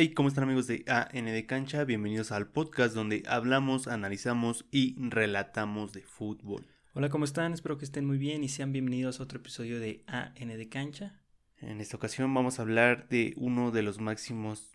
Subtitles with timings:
[0.00, 1.82] Hey, ¿cómo están amigos de AN de Cancha?
[1.82, 6.68] Bienvenidos al podcast donde hablamos, analizamos y relatamos de fútbol.
[6.94, 7.52] Hola, ¿cómo están?
[7.52, 11.20] Espero que estén muy bien y sean bienvenidos a otro episodio de AN de Cancha.
[11.56, 14.70] En esta ocasión vamos a hablar de uno de los máximos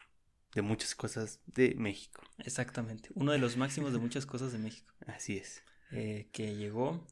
[0.55, 2.21] de muchas cosas de México.
[2.40, 4.94] Exactamente, uno de los máximos de muchas cosas de México.
[5.08, 5.63] Así es.
[5.94, 7.08] Eh, que llegó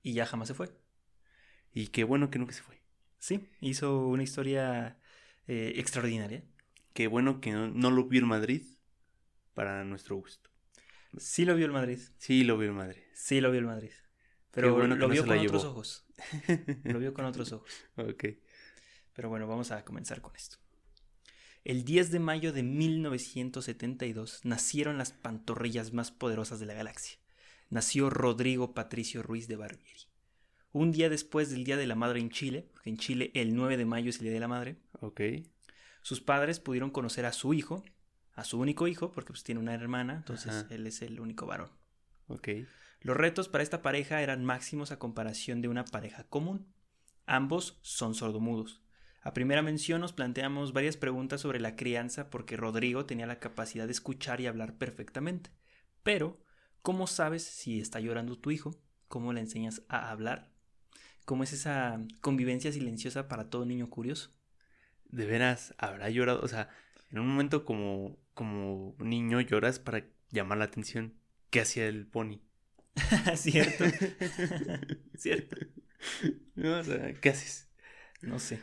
[0.00, 0.70] y ya jamás se fue.
[1.72, 2.80] Y qué bueno que nunca se fue.
[3.18, 4.96] Sí, hizo una historia
[5.48, 6.44] eh, extraordinaria.
[6.98, 8.60] Qué bueno que no, lo vio el Madrid
[9.54, 10.50] para nuestro gusto.
[11.16, 12.00] Sí lo vio el Madrid.
[12.16, 13.00] Sí lo vio el Madrid.
[13.14, 13.92] Sí lo vio el Madrid.
[14.50, 16.06] Pero lo vio con otros ojos.
[16.82, 17.70] lo vio con otros ojos.
[17.94, 18.24] Ok.
[19.12, 20.56] Pero bueno, vamos a comenzar con esto.
[21.62, 27.20] El 10 de mayo de 1972 nacieron las pantorrillas más poderosas de la galaxia.
[27.70, 30.08] Nació Rodrigo Patricio Ruiz de Barbieri.
[30.72, 33.76] Un día después del Día de la Madre en Chile, porque en Chile el 9
[33.76, 34.78] de mayo es el Día de la Madre.
[35.00, 35.20] Ok.
[36.08, 37.84] Sus padres pudieron conocer a su hijo,
[38.32, 41.68] a su único hijo, porque pues tiene una hermana, entonces él es el único varón.
[42.28, 42.48] Ok.
[43.02, 46.72] Los retos para esta pareja eran máximos a comparación de una pareja común.
[47.26, 48.80] Ambos son sordomudos.
[49.20, 53.84] A primera mención nos planteamos varias preguntas sobre la crianza porque Rodrigo tenía la capacidad
[53.84, 55.50] de escuchar y hablar perfectamente.
[56.02, 56.40] Pero,
[56.80, 58.80] ¿cómo sabes si está llorando tu hijo?
[59.08, 60.48] ¿Cómo le enseñas a hablar?
[61.26, 64.37] ¿Cómo es esa convivencia silenciosa para todo niño curioso?
[65.08, 66.40] De veras, habrá llorado.
[66.42, 66.68] O sea,
[67.10, 71.14] en un momento como, como niño lloras para llamar la atención.
[71.50, 72.40] ¿Qué hacía el pony?
[73.36, 73.84] Cierto.
[75.16, 75.56] Cierto.
[76.54, 77.68] No, o sea, ¿qué haces?
[78.20, 78.60] No sé.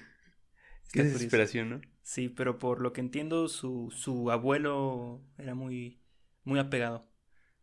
[0.91, 1.81] Qué desesperación, ¿no?
[2.03, 5.99] Sí, pero por lo que entiendo, su, su abuelo era muy,
[6.43, 7.09] muy apegado.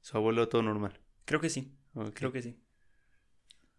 [0.00, 1.00] Su abuelo todo normal.
[1.24, 1.72] Creo que sí.
[2.14, 2.58] Creo que sí.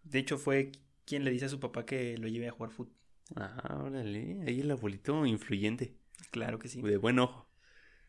[0.03, 0.71] De hecho, fue
[1.05, 2.95] quien le dice a su papá que lo lleve a jugar fútbol.
[3.35, 4.43] Ah, órale.
[4.47, 5.95] Ahí el abuelito influyente.
[6.31, 6.81] Claro que sí.
[6.81, 7.47] De buen ojo.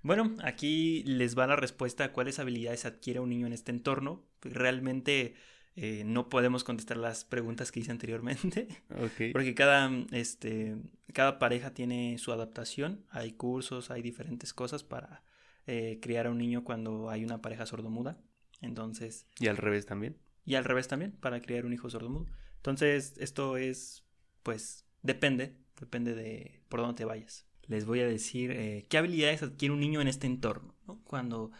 [0.02, 4.26] Bueno, aquí les va la respuesta a cuáles habilidades adquiere un niño en este entorno.
[4.42, 5.34] Realmente
[5.76, 8.68] eh, no podemos contestar las preguntas que hice anteriormente.
[9.32, 10.76] Porque cada, este,
[11.12, 13.06] cada pareja tiene su adaptación.
[13.10, 15.24] Hay cursos, hay diferentes cosas para
[15.66, 18.20] eh, criar a un niño cuando hay una pareja sordomuda.
[18.60, 19.26] Entonces.
[19.38, 20.18] Y al revés también.
[20.44, 22.26] Y al revés también, para criar un hijo sordomudo.
[22.56, 24.04] Entonces, esto es,
[24.42, 27.46] pues, depende, depende de por dónde te vayas.
[27.68, 31.52] Les voy a decir eh, qué habilidades adquiere un niño en este entorno, Cuando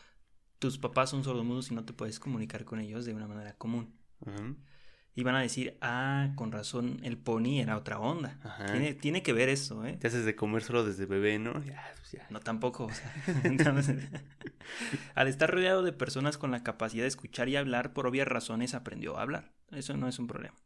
[0.58, 3.94] tus papás son sordomudos y no te puedes comunicar con ellos de una manera común.
[5.16, 8.40] Y van a decir, ah, con razón, el pony era otra onda.
[9.00, 9.96] Tiene, que ver eso, ¿eh?
[10.00, 11.52] Te haces de comer solo desde bebé, ¿no?
[11.52, 12.90] Pues no, tampoco.
[15.14, 18.74] al estar rodeado de personas con la capacidad de escuchar y hablar, por obvias razones
[18.74, 19.52] aprendió a hablar.
[19.70, 20.56] Eso no es un problema.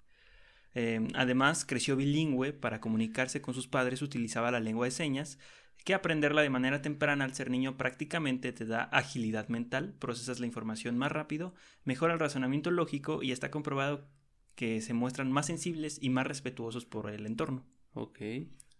[0.74, 5.38] Em, además, creció bilingüe, para comunicarse con sus padres utilizaba la lengua de señas,
[5.84, 10.46] que aprenderla de manera temprana al ser niño prácticamente te da agilidad mental, procesas la
[10.46, 14.06] información más rápido, mejora el razonamiento lógico y está comprobado
[14.54, 17.64] que se muestran más sensibles y más respetuosos por el entorno.
[17.94, 18.18] Ok.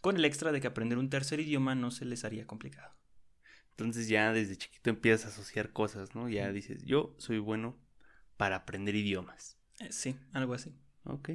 [0.00, 2.94] Con el extra de que aprender un tercer idioma no se les haría complicado.
[3.70, 6.28] Entonces ya desde chiquito empiezas a asociar cosas, ¿no?
[6.28, 7.78] Ya dices, yo soy bueno
[8.36, 9.56] para aprender idiomas.
[9.78, 10.74] Eh, sí, algo así.
[11.04, 11.30] Ok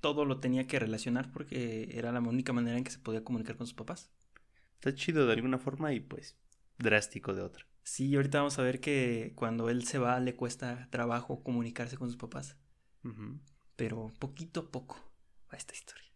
[0.00, 3.56] todo lo tenía que relacionar porque era la única manera en que se podía comunicar
[3.56, 4.10] con sus papás.
[4.74, 6.36] Está chido de alguna forma y pues
[6.78, 7.66] drástico de otra.
[7.82, 12.08] Sí, ahorita vamos a ver que cuando él se va le cuesta trabajo comunicarse con
[12.08, 12.56] sus papás.
[13.76, 14.96] Pero poquito a poco
[15.52, 16.12] va esta historia.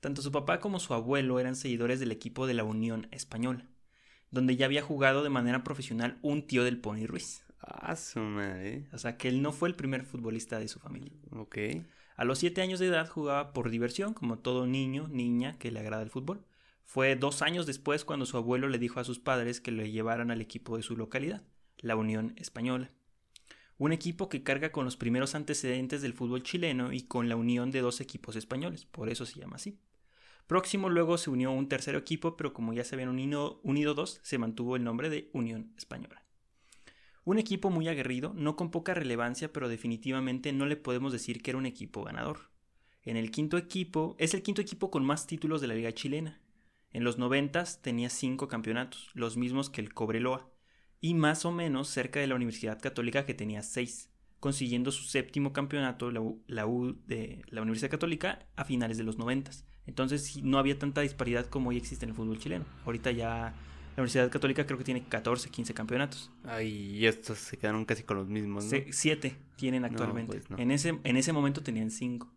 [0.00, 3.68] Tanto su papá como su abuelo eran seguidores del equipo de la Unión Española,
[4.30, 7.44] donde ya había jugado de manera profesional un tío del Pony Ruiz.
[7.60, 8.88] Ah, su madre.
[8.92, 11.12] O sea que él no fue el primer futbolista de su familia.
[11.32, 11.58] Ok.
[12.20, 15.80] A los 7 años de edad jugaba por diversión, como todo niño, niña que le
[15.80, 16.44] agrada el fútbol.
[16.84, 20.30] Fue dos años después cuando su abuelo le dijo a sus padres que le llevaran
[20.30, 21.42] al equipo de su localidad,
[21.78, 22.90] la Unión Española.
[23.78, 27.70] Un equipo que carga con los primeros antecedentes del fútbol chileno y con la unión
[27.70, 29.78] de dos equipos españoles, por eso se llama así.
[30.46, 34.20] Próximo luego se unió un tercer equipo, pero como ya se habían unido, unido dos,
[34.22, 36.22] se mantuvo el nombre de Unión Española.
[37.30, 41.52] Un equipo muy aguerrido, no con poca relevancia, pero definitivamente no le podemos decir que
[41.52, 42.50] era un equipo ganador.
[43.04, 46.40] En el quinto equipo, es el quinto equipo con más títulos de la liga chilena.
[46.90, 50.50] En los noventas tenía cinco campeonatos, los mismos que el Cobreloa,
[51.00, 54.10] y más o menos cerca de la Universidad Católica que tenía seis,
[54.40, 59.64] consiguiendo su séptimo campeonato, la U, de la Universidad Católica, a finales de los noventas.
[59.86, 62.64] Entonces no había tanta disparidad como hoy existe en el fútbol chileno.
[62.84, 63.54] Ahorita ya
[63.96, 66.30] la Universidad Católica creo que tiene 14, 15 campeonatos.
[66.44, 68.78] Ay, y estos se quedaron casi con los mismos, ¿no?
[68.90, 70.40] siete tienen actualmente.
[70.40, 72.32] Pues en, ese, en ese momento tenían cinco.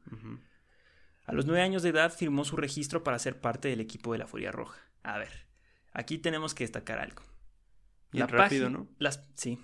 [1.26, 4.20] A los nueve años de edad firmó su registro para ser parte del equipo de
[4.20, 4.78] la Furia Roja.
[5.04, 5.44] A ver,
[5.94, 7.22] Aquí tenemos que destacar algo.
[8.12, 8.88] Bien rápido, ¿no?
[8.98, 9.60] Las, sí.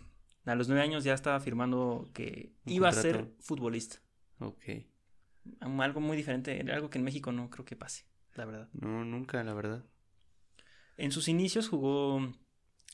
[0.45, 3.97] A los nueve años ya estaba afirmando que Un iba a ser futbolista.
[4.39, 4.63] Ok.
[5.59, 8.05] Algo muy diferente, algo que en México no creo que pase,
[8.35, 8.69] la verdad.
[8.73, 9.83] No, nunca, la verdad.
[10.99, 12.33] En sus inicios jugó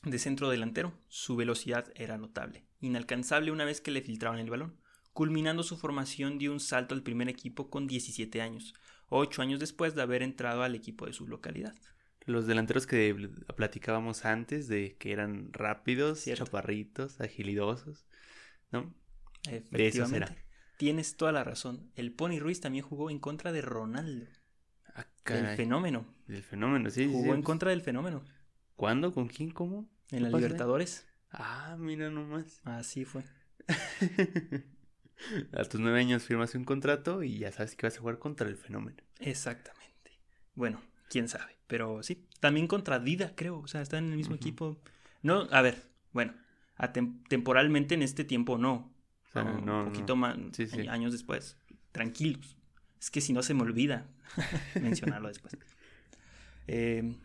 [0.04, 0.92] de centro delantero.
[1.08, 4.76] Su velocidad era notable, inalcanzable una vez que le filtraban el balón.
[5.12, 8.74] Culminando su formación dio un salto al primer equipo con 17 años,
[9.08, 11.74] ocho años después de haber entrado al equipo de su localidad.
[12.26, 16.44] Los delanteros que platicábamos antes de que eran rápidos, Cierto.
[16.44, 18.06] chaparritos, agilidosos,
[18.70, 18.94] ¿no?
[19.50, 20.44] Efectivamente.
[20.76, 21.90] Tienes toda la razón.
[21.96, 24.26] El Pony Ruiz también jugó en contra de Ronaldo,
[25.28, 25.56] Ah, el caray.
[25.56, 26.06] fenómeno.
[26.26, 27.06] Del fenómeno, sí.
[27.06, 28.22] Jugó sí, en pues, contra del fenómeno.
[28.76, 29.12] ¿Cuándo?
[29.12, 29.50] ¿Con quién?
[29.50, 29.88] ¿Cómo?
[30.10, 30.28] En ¿Qué la?
[30.30, 31.06] Libertadores.
[31.30, 32.60] Ah, mira nomás.
[32.64, 33.24] Así fue.
[35.52, 38.48] A tus nueve años firmas un contrato y ya sabes que vas a jugar contra
[38.48, 38.98] el fenómeno.
[39.18, 40.18] Exactamente.
[40.54, 41.56] Bueno, quién sabe.
[41.66, 43.58] Pero sí, también contra Dida, creo.
[43.60, 44.78] O sea, están en el mismo equipo.
[45.22, 45.82] No, a ver,
[46.12, 46.34] bueno,
[46.76, 48.92] a tem- temporalmente en este tiempo no.
[49.28, 50.16] O sea, Un no, poquito no.
[50.16, 50.86] más, Sí, sí.
[50.86, 51.56] años después.
[51.92, 52.56] Tranquilos.
[53.00, 54.06] Es que si no se me olvida
[54.80, 55.56] mencionarlo después.
[56.68, 57.16] Eh,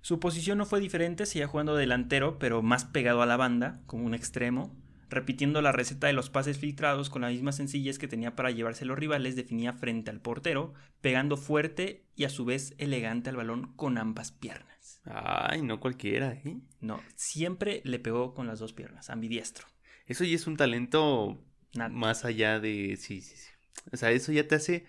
[0.00, 4.04] su posición no fue diferente, seguía jugando delantero, pero más pegado a la banda, como
[4.04, 4.72] un extremo.
[5.08, 8.84] Repitiendo la receta de los pases filtrados con la misma sencillez que tenía para llevarse
[8.84, 13.72] los rivales, definía frente al portero, pegando fuerte y a su vez elegante al balón
[13.76, 15.00] con ambas piernas.
[15.04, 16.58] Ay, no cualquiera, ¿eh?
[16.80, 19.66] No, siempre le pegó con las dos piernas, ambidiestro.
[20.06, 21.42] Eso ya es un talento
[21.74, 21.90] Nada.
[21.90, 22.96] más allá de...
[22.96, 23.50] Sí, sí, sí.
[23.92, 24.86] O sea, eso ya te hace,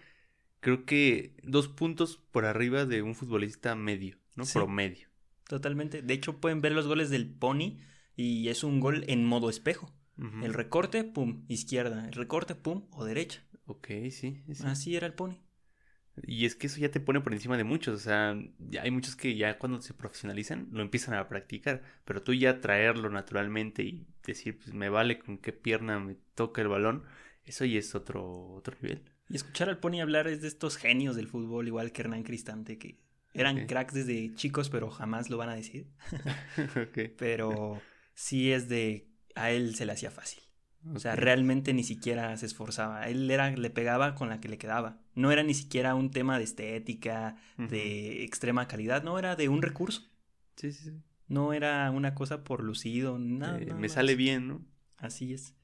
[0.60, 4.46] creo que, dos puntos por arriba de un futbolista medio, ¿no?
[4.46, 4.54] Sí.
[4.54, 5.08] Promedio.
[5.48, 6.02] Totalmente.
[6.02, 7.80] De hecho, pueden ver los goles del Pony
[8.16, 9.94] y es un gol en modo espejo.
[10.42, 12.08] El recorte, pum, izquierda.
[12.08, 13.44] El recorte, pum, o derecha.
[13.68, 14.64] Ok, sí, sí.
[14.66, 15.38] Así era el Pony.
[16.26, 18.92] Y es que eso ya te pone por encima de muchos, o sea, ya hay
[18.92, 23.84] muchos que ya cuando se profesionalizan lo empiezan a practicar, pero tú ya traerlo naturalmente
[23.84, 27.04] y decir, pues me vale con qué pierna me toca el balón,
[27.48, 29.02] eso ya es otro, otro nivel.
[29.30, 32.78] Y escuchar al Pony hablar es de estos genios del fútbol, igual que Hernán Cristante,
[32.78, 33.00] que
[33.34, 35.88] eran cracks desde chicos, pero jamás lo van a decir.
[37.18, 37.82] Pero
[38.14, 39.10] sí es de.
[39.36, 40.42] A él se le hacía fácil.
[40.96, 43.08] O sea, realmente ni siquiera se esforzaba.
[43.10, 45.02] Él era, le pegaba con la que le quedaba.
[45.16, 49.62] No era ni siquiera un tema de estética, de extrema calidad, no era de un
[49.62, 50.10] recurso.
[50.56, 50.94] Sí, sí, sí.
[51.28, 53.60] No era una cosa por lucido, nada.
[53.60, 53.92] Eh, me más.
[53.92, 54.66] sale bien, ¿no?
[54.98, 55.57] Así es.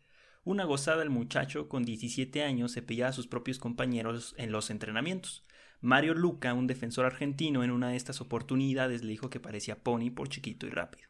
[0.46, 5.46] Una gozada el muchacho con 17 años cepillaba a sus propios compañeros en los entrenamientos.
[5.80, 10.12] Mario Luca, un defensor argentino, en una de estas oportunidades le dijo que parecía pony
[10.14, 11.08] por chiquito y rápido.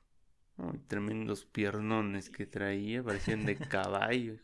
[0.57, 4.35] Ay, tremendos piernones que traía, parecían de caballo.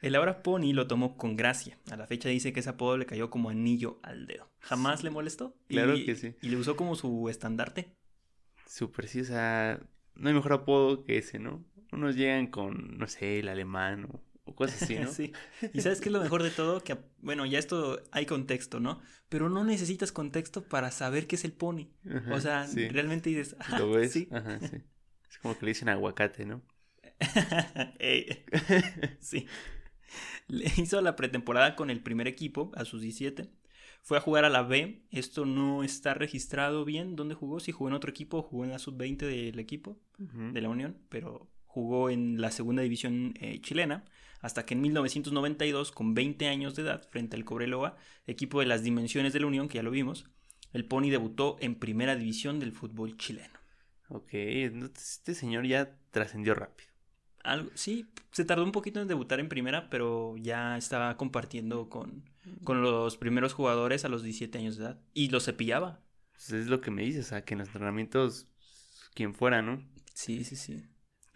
[0.00, 1.76] El ahora pony lo tomó con gracia.
[1.90, 4.48] A la fecha dice que ese apodo le cayó como anillo al dedo.
[4.60, 5.56] Jamás le molestó.
[5.66, 6.36] Claro y, que sí.
[6.40, 7.96] Y le usó como su estandarte.
[8.64, 9.80] Súper, sí, o sea,
[10.14, 11.64] no hay mejor apodo que ese, ¿no?
[11.92, 15.10] Unos llegan con, no sé, el alemán o, o cosas así, ¿no?
[15.12, 15.32] Sí.
[15.72, 16.82] Y sabes qué es lo mejor de todo?
[16.82, 19.00] Que, bueno, ya esto hay contexto, ¿no?
[19.28, 21.88] Pero no necesitas contexto para saber qué es el pony.
[22.10, 22.88] Ajá, O sea, sí.
[22.88, 24.12] realmente dices, "Ah, ¿Lo ves?
[24.12, 24.28] sí.
[24.30, 24.76] Ajá, sí.
[25.30, 26.62] Es como que le dicen aguacate, ¿no?
[29.20, 29.46] Sí.
[30.46, 33.50] Le hizo la pretemporada con el primer equipo a sus 17.
[34.02, 35.02] Fue a jugar a la B.
[35.10, 37.16] Esto no está registrado bien.
[37.16, 37.60] ¿Dónde jugó?
[37.60, 41.50] Si jugó en otro equipo, jugó en la sub-20 del equipo de la Unión, pero
[41.78, 44.04] jugó en la segunda división eh, chilena.
[44.40, 48.82] Hasta que en 1992, con 20 años de edad, frente al Cobreloa, equipo de las
[48.82, 50.26] dimensiones de la Unión, que ya lo vimos,
[50.72, 53.58] el Pony debutó en primera división del fútbol chileno.
[54.08, 56.88] Ok, entonces este señor ya trascendió rápido.
[57.44, 62.24] Algo, sí, se tardó un poquito en debutar en primera, pero ya estaba compartiendo con,
[62.64, 65.00] con los primeros jugadores a los 17 años de edad.
[65.14, 66.00] Y los cepillaba.
[66.32, 68.48] Pues es lo que me dices, o sea, que en los entrenamientos,
[69.14, 69.82] quien fuera, ¿no?
[70.14, 70.84] Sí, sí, sí.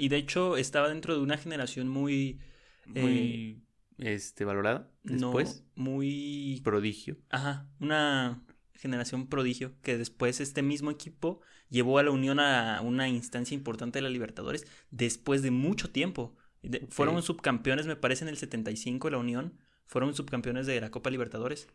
[0.02, 2.40] Y de hecho estaba dentro de una generación muy...
[2.87, 3.62] Muy,
[3.99, 4.90] este, valorado.
[5.04, 6.61] Después, No, muy...
[6.64, 7.18] prodigio.
[7.30, 8.42] Ajá, una
[8.73, 14.00] generación prodigio que después este mismo equipo llevó a la Unión a una instancia importante
[14.00, 16.37] de la Libertadores después de mucho tiempo.
[16.62, 16.85] De-.
[16.90, 19.56] Fueron subcampeones, me parece, en el 75 la Unión.
[19.87, 21.68] Fueron subcampeones de la Copa Libertadores.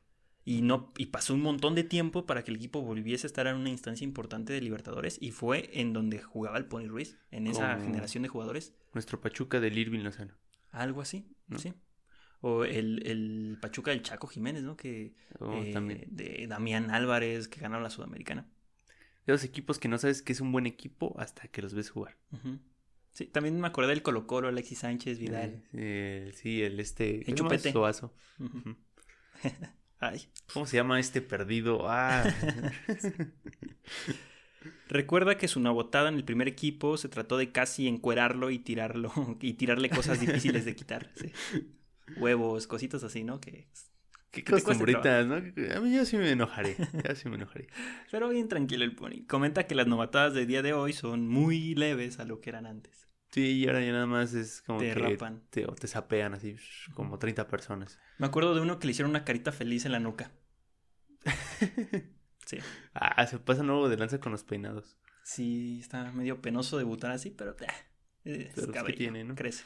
[0.49, 3.47] Y, no, y pasó un montón de tiempo para que el equipo volviese a estar
[3.47, 5.17] en una instancia importante de Libertadores.
[5.21, 8.73] Y fue en donde jugaba el Pony Ruiz, en esa Como- generación de jugadores.
[8.93, 10.33] Nuestro Pachuca del Irving Lozano.
[10.71, 11.59] Algo así, ¿No?
[11.59, 11.73] sí.
[12.39, 14.77] O el, el Pachuca del Chaco Jiménez, ¿no?
[14.77, 16.05] Que, Oh, eh, también.
[16.11, 18.47] de Damián Álvarez, que ganaron la Sudamericana.
[19.25, 21.89] De los equipos que no sabes que es un buen equipo hasta que los ves
[21.89, 22.15] jugar.
[23.11, 25.63] Sí, también me acordé del Colo Colo, Alexis Sánchez, Vidal.
[25.73, 27.29] Eh, sí, el este.
[27.29, 27.35] El.
[27.35, 27.73] Chupete.
[27.73, 28.13] Suazo.
[28.39, 28.59] Ujú.
[28.59, 28.75] Ujú.
[29.99, 31.89] Ay, ¿Cómo se llama este perdido?
[31.89, 32.23] Ah.
[34.89, 39.11] Recuerda que su novotada en el primer equipo se trató de casi encuerarlo y tirarlo
[39.41, 41.11] y tirarle cosas difíciles de quitar.
[41.15, 41.31] sí.
[42.15, 43.41] Huevos, cositas así, ¿no?
[43.41, 43.67] Que
[44.31, 45.35] Qué costumbritas, ¿no?
[45.35, 46.75] A mí yo sí me enojaré.
[47.15, 47.67] Sí me enojaré.
[48.11, 49.25] Pero bien tranquilo el pony.
[49.27, 52.65] Comenta que las novatadas de día de hoy son muy leves a lo que eran
[52.65, 53.06] antes.
[53.37, 55.43] Sí, y ahora ya nada más es como Te que rapan.
[55.51, 56.55] te, o te sapean así,
[56.95, 57.99] como 30 personas.
[58.17, 60.31] Me acuerdo de uno que le hicieron una carita feliz en la nuca.
[62.45, 62.57] Sí.
[62.93, 64.97] Ah, se pasa nuevo de lanza con los peinados.
[65.21, 67.65] Sí, está medio penoso debutar así, pero eh,
[68.23, 69.35] es Pero, pues, ¿qué cabello, tiene, no?
[69.35, 69.65] crece.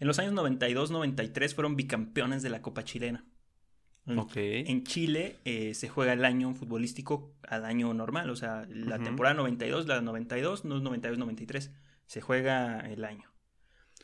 [0.00, 3.24] En los años 92-93 fueron bicampeones de la Copa Chilena.
[4.04, 4.32] En- Ok.
[4.36, 9.04] En Chile eh, se juega el año futbolístico al año normal, o sea, la Ujú.
[9.04, 11.70] temporada 92, la 92, no es 92-93,
[12.08, 13.30] se juega el año.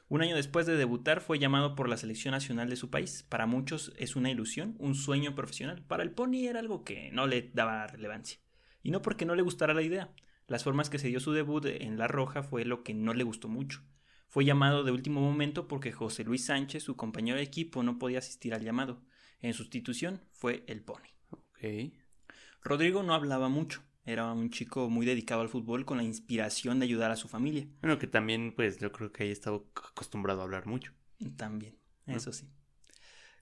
[0.08, 3.25] Un año después de debutar fue llamado por la selección nacional de su país.
[3.28, 5.82] Para muchos es una ilusión, un sueño profesional.
[5.82, 8.38] Para el Pony era algo que no le daba relevancia.
[8.82, 10.14] Y no porque no le gustara la idea.
[10.46, 13.25] Las formas que se dio su debut en La Roja fue lo que no le
[13.25, 13.82] gustó mucho.
[14.28, 18.18] Fue llamado de último momento porque José Luis Sánchez, su compañero de equipo, no podía
[18.18, 19.00] asistir al llamado.
[19.40, 21.08] En sustitución fue el Pony.
[22.62, 23.82] Rodrigo no hablaba mucho.
[24.04, 27.66] Era un chico muy dedicado al fútbol con la inspiración de ayudar a su familia.
[27.80, 29.56] Bueno, que también, pues, yo creo que ahí estaba
[29.90, 30.92] acostumbrado a hablar mucho.
[31.37, 32.49] También, eso sí.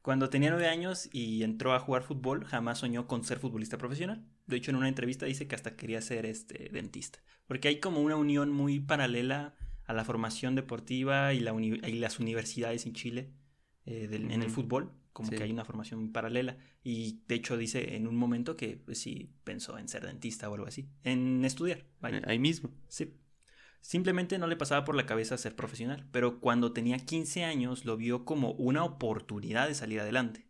[0.03, 4.25] Cuando tenía nueve años y entró a jugar fútbol, jamás soñó con ser futbolista profesional.
[4.47, 7.21] De hecho, en una entrevista dice que hasta quería ser este dentista.
[7.47, 9.55] Porque hay como una unión muy paralela
[9.85, 13.33] a la formación deportiva y, la uni- y las universidades en Chile
[13.85, 14.93] eh, del- en el fútbol.
[15.13, 15.37] Como Sí.
[15.37, 16.57] que hay una formación paralela.
[16.83, 20.55] Y de hecho dice en un momento que pues, sí pensó en ser dentista o
[20.55, 20.89] algo así.
[21.05, 21.85] En estudiar.
[22.01, 22.19] vaya.
[22.19, 22.71] Eh, Ahí mismo.
[22.89, 23.15] Sí.
[23.81, 27.97] Simplemente no le pasaba por la cabeza ser profesional, pero cuando tenía 15 años lo
[27.97, 30.47] vio como una oportunidad de salir adelante.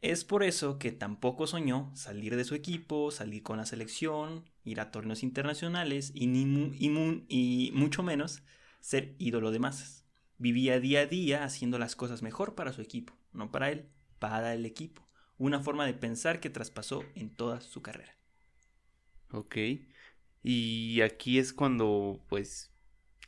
[0.00, 4.80] Es por eso que tampoco soñó salir de su equipo, salir con la selección, ir
[4.80, 8.42] a torneos internacionales y, ni mu- y mu- y mucho menos
[8.80, 9.97] ser ídolo de masas.
[10.38, 14.54] Vivía día a día haciendo las cosas mejor para su equipo, no para él, para
[14.54, 15.06] el equipo.
[15.36, 18.16] Una forma de pensar que traspasó en toda su carrera.
[19.30, 19.56] Ok.
[20.42, 22.70] Y aquí es cuando, pues,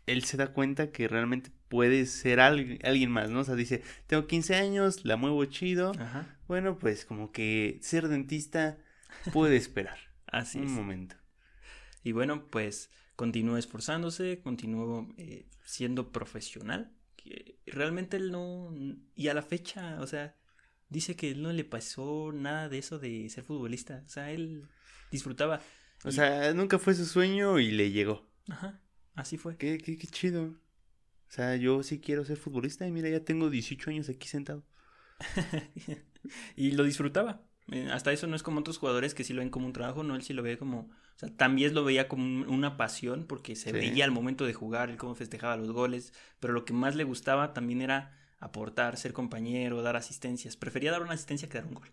[0.07, 3.41] él se da cuenta que realmente puede ser al- alguien más, ¿no?
[3.41, 5.93] O sea, dice, tengo 15 años, la muevo chido.
[5.99, 6.39] Ajá.
[6.49, 8.79] Bueno, pues como que ser dentista
[9.33, 9.99] puede esperar.
[10.27, 10.71] Así un es.
[10.71, 11.17] momento.
[12.03, 16.93] Y bueno, pues continuó esforzándose, continuó eh, siendo profesional.
[17.67, 18.73] Realmente él no.
[19.15, 20.37] Y a la fecha, o sea,
[20.89, 24.03] dice que él no le pasó nada de eso de ser futbolista.
[24.07, 24.65] O sea, él
[25.11, 25.61] disfrutaba.
[26.05, 28.29] O Y- sea, nunca fue su sueño y le llegó.
[28.49, 28.81] Ajá,
[29.15, 29.57] así fue.
[29.57, 30.45] Qué, qué, qué chido.
[30.45, 34.65] O sea, yo sí quiero ser futbolista y mira, ya tengo 18 años aquí sentado.
[36.57, 37.43] y lo disfrutaba.
[37.71, 40.03] Eh, hasta eso no es como otros jugadores que sí lo ven como un trabajo,
[40.03, 40.91] no, él sí lo ve como,
[41.23, 43.73] o sea, también lo veía como un- una pasión porque se Sí.
[43.73, 47.05] veía al momento de jugar, el cómo festejaba los goles, pero lo que más le
[47.05, 50.57] gustaba también era aportar, ser compañero, dar asistencias.
[50.57, 51.91] Prefería dar una asistencia que dar un gol.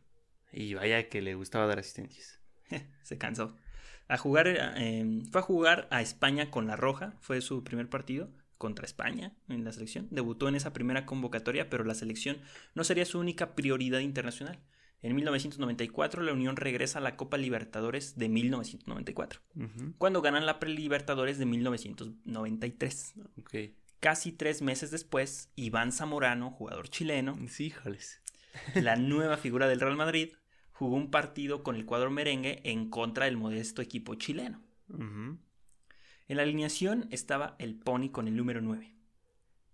[0.54, 2.40] Y vaya que le gustaba dar asistencias.
[3.04, 3.54] se cansó.
[4.08, 8.30] A jugar, eh, fue a jugar a España con la Roja, fue su primer partido
[8.58, 10.08] contra España en la selección.
[10.10, 12.38] Debutó en esa primera convocatoria, pero la selección
[12.76, 14.58] no sería su única prioridad internacional.
[15.04, 20.60] En 1994 la Unión regresa a la Copa Libertadores de 1994, Ujú, cuando ganan la
[20.60, 23.14] Prelibertadores de 1993.
[23.40, 23.56] Ok.
[24.00, 28.22] Casi tres meses después, Iván Zamorano, jugador chileno, Sí, híjoles.
[28.76, 30.34] la nueva figura del Real Madrid,
[30.72, 34.62] jugó un partido con el cuadro merengue en contra del modesto equipo chileno.
[34.90, 38.94] En la alineación estaba el Pony con el número 9.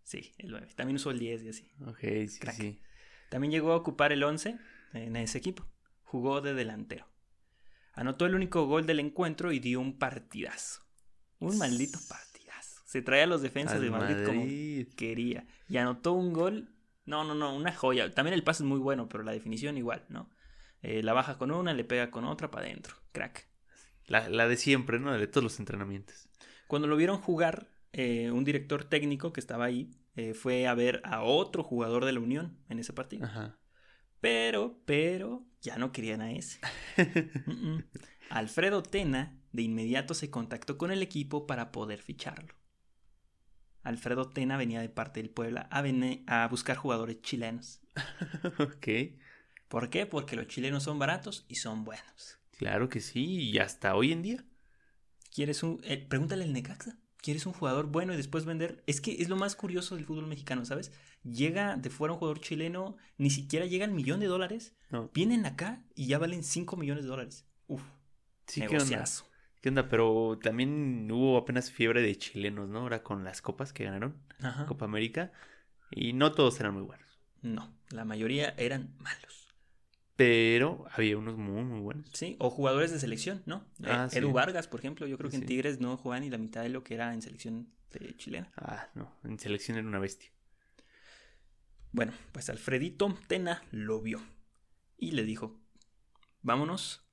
[0.04, 0.68] Sí, el 9.
[0.76, 1.72] También usó el 10 y así.
[1.86, 2.82] Ok, sí, sí.
[3.30, 4.58] También llegó a ocupar el 11
[4.94, 5.66] en ese equipo.
[6.04, 7.08] Jugó de delantero.
[7.94, 10.82] Anotó el único gol del encuentro y dio un partidazo.
[11.40, 12.82] Un maldito partidazo.
[12.86, 14.46] Se trae a los defensas Al de Madrid, como
[14.96, 15.46] quería.
[15.68, 16.76] Y anotó un gol.
[17.06, 18.14] No, no, no, una joya.
[18.14, 20.30] También el pase es muy bueno, pero la definición igual, ¿no?
[20.82, 22.96] Eh, la baja con una, le pega con otra para adentro.
[23.12, 23.48] Crack.
[24.06, 25.14] La, la de siempre, ¿no?
[25.14, 26.30] De todos los entrenamientos.
[26.68, 31.02] Cuando lo vieron jugar, eh, un director técnico que estaba ahí eh, fue a ver
[31.04, 33.26] a otro jugador de la Unión en ese partido.
[33.26, 33.58] Ajá.
[34.24, 36.62] Pero, pero, ya no querían a ese.
[38.30, 42.56] Alfredo Tena de inmediato se contactó con el equipo para poder ficharlo.
[43.82, 47.82] Alfredo Tena venía de parte del Puebla a, buscar jugadores chilenos.
[48.60, 48.88] ok.
[49.68, 50.06] ¿Por qué?
[50.06, 52.40] Porque los chilenos son baratos y son buenos.
[52.52, 54.46] Claro que sí, y hasta hoy en día.
[55.36, 55.82] ¿Quieres un...
[55.84, 56.98] eh, pregúntale al Necaxa.
[57.24, 58.84] ¿Quieres un jugador bueno y después vender?
[58.86, 60.92] Es que es lo más curioso del fútbol mexicano, ¿sabes?
[61.24, 64.76] Llega de fuera un jugador chileno, ni siquiera llega al millón de dólares.
[64.90, 65.10] No.
[65.14, 67.48] Vienen acá y ya valen 5 millones de dólares.
[67.68, 67.82] Uf,
[68.46, 68.76] Sí, ¿qué onda?
[68.80, 69.26] negociazo.
[69.62, 69.88] ¿Qué onda?
[69.88, 72.80] Pero también hubo apenas fiebre de chilenos, ¿no?
[72.80, 74.66] Ahora con las copas que ganaron, Ajá.
[74.66, 75.32] Copa América,
[75.92, 77.08] y no todos eran muy buenos.
[77.42, 79.43] No, la mayoría eran malos.
[80.16, 82.08] Pero había unos muy, muy buenos.
[82.14, 83.66] Sí, o jugadores de selección, ¿no?
[83.84, 84.20] Eh, Ah, sí.
[84.20, 85.48] Edu Vargas, por ejemplo, yo creo Sí, que en.
[85.48, 88.52] Tigres no juega ni la mitad de lo que era en selección de chilena.
[88.58, 90.30] Ah, no, en selección era una bestia.
[91.92, 94.20] Bueno, pues Alfredito Tena lo vio
[94.98, 95.60] y le dijo,
[96.42, 97.06] vámonos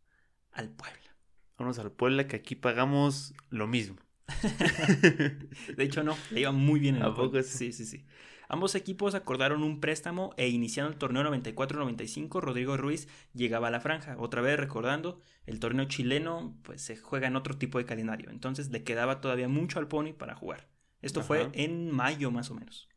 [0.53, 1.17] al Puebla.
[1.59, 3.97] Vámonos al Puebla, que aquí pagamos lo mismo.
[5.77, 7.43] De hecho, no, le iba muy bien en ¿A el poco?
[7.43, 8.07] Sí, sí, sí.
[8.53, 13.79] Ambos equipos acordaron un préstamo e iniciando el torneo 94-95, Rodrigo Ruiz llegaba a la
[13.79, 14.17] franja.
[14.19, 18.73] Otra vez recordando, el torneo chileno pues se juega en otro tipo de calendario, entonces
[18.73, 20.69] le quedaba todavía mucho al Pony para jugar.
[21.01, 22.89] Esto fue en mayo más o menos.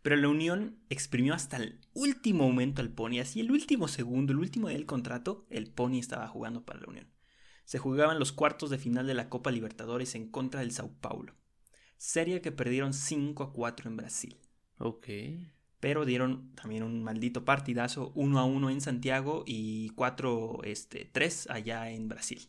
[0.00, 4.38] Pero la Unión exprimió hasta el último momento al Pony, así el último segundo, el
[4.38, 7.12] último del contrato, el Pony estaba jugando para la Unión.
[7.66, 11.34] Se jugaban los cuartos de final de la Copa Libertadores en contra del Sao Paulo.
[12.02, 14.36] Serie que perdieron 5 a 4 en Brasil.
[14.78, 15.06] Ok.
[15.78, 21.48] Pero dieron también un maldito partidazo 1 a 1 en Santiago y 4 este, 3
[21.48, 22.48] allá en Brasil.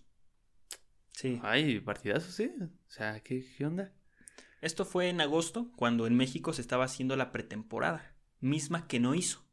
[1.11, 1.39] Sí.
[1.43, 2.51] Ay, partidazo, sí.
[2.59, 3.93] O sea, ¿qué, qué onda?
[4.61, 9.13] Esto fue en agosto, cuando en México se estaba haciendo la pretemporada, misma que no
[9.13, 9.45] hizo.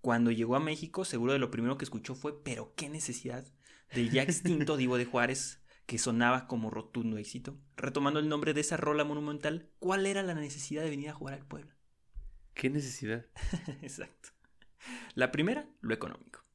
[0.00, 3.46] Cuando llegó a México, seguro de lo primero que escuchó fue, pero qué necesidad
[3.94, 5.61] del ya extinto Divo de Juárez,
[5.92, 7.58] que sonaba como rotundo éxito.
[7.76, 11.34] Retomando el nombre de esa rola monumental, ¿cuál era la necesidad de venir a jugar
[11.34, 11.70] al pueblo?
[12.54, 13.26] ¿Qué necesidad?
[13.82, 14.30] Exacto.
[15.14, 16.46] La primera, lo económico.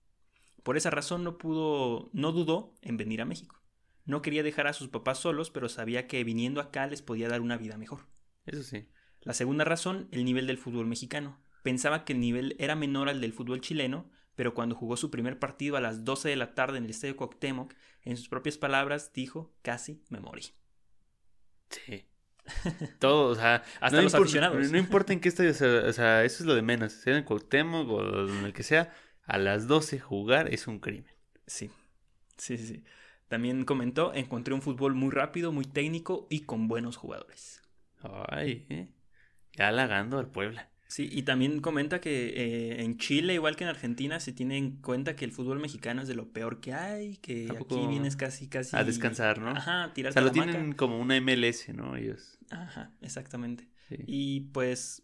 [0.64, 3.62] Por esa razón no pudo, no dudó en venir a México.
[4.06, 7.42] No quería dejar a sus papás solos, pero sabía que viniendo acá les podía dar
[7.42, 8.08] una vida mejor.
[8.48, 8.88] Eso sí.
[9.22, 11.40] La segunda razón, el nivel del fútbol mexicano.
[11.62, 15.40] Pensaba que el nivel era menor al del fútbol chileno, pero cuando jugó su primer
[15.40, 19.12] partido a las 12 de la tarde en el Estadio Cuauhtémoc, en sus propias palabras
[19.12, 20.44] dijo, casi me morí.
[21.72, 22.06] Sí.
[23.00, 24.72] Todo, o sea, Hasta no los aficionados.
[24.72, 26.94] No importa en qué estadio, o sea, o sea, eso es lo de menos.
[26.94, 30.80] Sea en el Cuauhtémoc o en el que sea, a las 12 jugar es un
[30.80, 31.12] crimen.
[31.48, 31.72] Sí,
[32.38, 32.68] sí, sí.
[32.68, 32.84] sí.
[33.28, 37.64] También comentó, encontré un fútbol muy rápido, muy técnico y con buenos jugadores.
[38.30, 38.88] Ay, ¿eh?
[39.54, 40.70] Ya halagando al Puebla.
[40.88, 44.78] Sí, y también comenta que eh, en Chile, igual que en Argentina, se tiene en
[44.82, 48.16] cuenta que el fútbol mexicano es de lo peor que hay, que ¿A aquí vienes
[48.16, 48.76] casi, casi...
[48.76, 49.50] A descansar, ¿no?
[49.50, 50.78] Ajá, O tirarte sea, lo tienen hamaca.
[50.78, 51.96] como una MLS, ¿no?
[51.98, 52.40] Ellos.
[52.52, 53.68] Ajá, exactamente.
[53.90, 53.98] Sí.
[54.08, 55.04] Y pues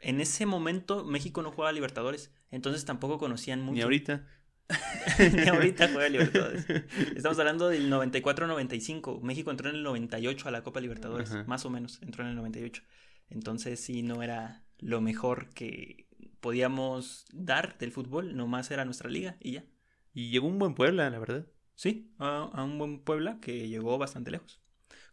[0.00, 3.74] en ese momento México no jugaba a Libertadores, entonces tampoco conocían mucho.
[3.74, 4.26] Ni ahorita.
[5.34, 6.66] Ni ahorita juega Libertadores.
[7.16, 9.20] Estamos hablando del 94-95.
[9.20, 11.44] México entró en el 98 a la Copa Libertadores, Ajá.
[11.46, 12.82] más o menos, entró en el 98.
[13.28, 16.06] Entonces sí, no era lo mejor que
[16.40, 19.64] podíamos dar del fútbol, nomás era nuestra liga y ya.
[20.12, 21.46] Y llegó un buen Puebla, la verdad.
[21.74, 24.60] Sí, a, a un buen Puebla que llegó bastante lejos.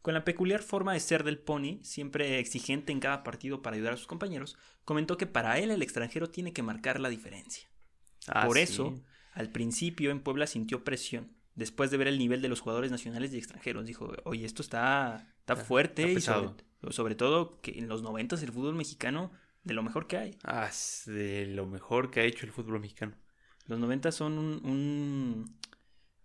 [0.02, 3.94] Con la peculiar forma de ser del Pony, siempre exigente en cada partido para ayudar
[3.94, 7.70] a sus compañeros, comentó que para él el extranjero tiene que marcar la diferencia.
[8.28, 8.64] Ah, Por sí.
[8.64, 9.02] eso,
[9.34, 11.32] al principio en Puebla sintió presión.
[11.54, 15.28] Después de ver el nivel de los jugadores nacionales y extranjeros, dijo, oye, esto está,
[15.40, 16.92] está fuerte está y sobre, pesado".
[16.92, 19.32] sobre todo que en los noventas el fútbol mexicano,
[19.64, 20.38] de lo mejor que hay.
[20.44, 23.16] Ah, es de lo mejor que ha hecho el fútbol mexicano.
[23.66, 25.60] Los noventas son un, un-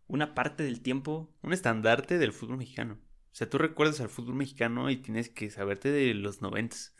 [0.08, 2.94] una parte del tiempo Un estandarte del fútbol mexicano.
[2.94, 6.94] O sea, tú recuerdas al fútbol mexicano y tienes que saberte de los noventas.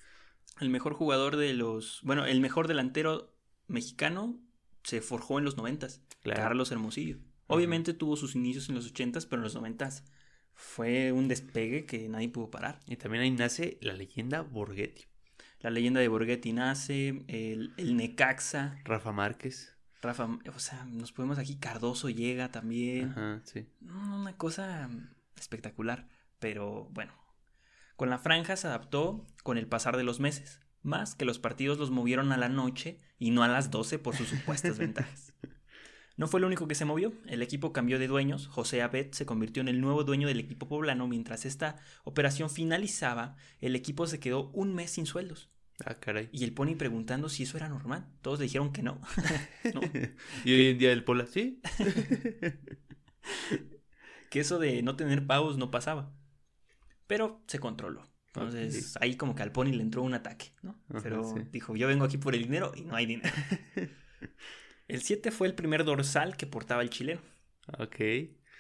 [0.61, 2.01] El mejor jugador de los.
[2.03, 3.35] Bueno, el mejor delantero
[3.69, 4.39] mexicano
[4.85, 6.03] se forjó en los noventas.
[6.23, 6.43] Claro.
[6.43, 7.19] Carlos Hermosillo.
[7.47, 10.05] Obviamente tuvo sus inicios en los ochentas, pero en los noventas
[10.53, 12.81] fue un despegue que nadie pudo parar.
[12.87, 15.05] Y también ahí nace la leyenda Borghetti.
[15.61, 19.75] La leyenda de Borghetti nace, el, el Necaxa, Rafa Márquez.
[20.03, 23.11] Rafa, o sea, nos podemos aquí, Cardoso llega también.
[23.11, 23.67] Ajá, sí.
[23.81, 24.89] Una cosa
[25.37, 27.13] espectacular, pero bueno.
[27.97, 31.79] Con la franja se adaptó con el pasar de los meses, más que los partidos
[31.79, 35.33] los movieron a la noche y no a las 12 por sus supuestas ventajas.
[36.17, 39.27] No fue lo único que se movió, el equipo cambió de dueños, José Abed se
[39.27, 44.19] convirtió en el nuevo dueño del equipo poblano, mientras esta operación finalizaba, el equipo se
[44.19, 45.51] quedó un mes sin sueldos.
[45.85, 46.31] Ah, caray.
[46.33, 48.07] Y el Pony preguntando si eso era normal.
[48.23, 48.99] Todos le dijeron que no.
[49.75, 49.83] No.
[50.45, 51.61] y hoy en día el Puebla, sí.
[54.31, 56.13] que eso de no tener pagos no pasaba.
[57.07, 58.09] Pero se controló.
[58.29, 60.79] Entonces ahí como que al Pony le entró un ataque, ¿no?
[60.91, 61.43] Ajá, Pero sí.
[61.53, 63.35] dijo, yo vengo aquí por el dinero y no hay dinero.
[64.89, 67.21] el 7 fue el primer dorsal que portaba el chileno.
[67.79, 67.97] Ok.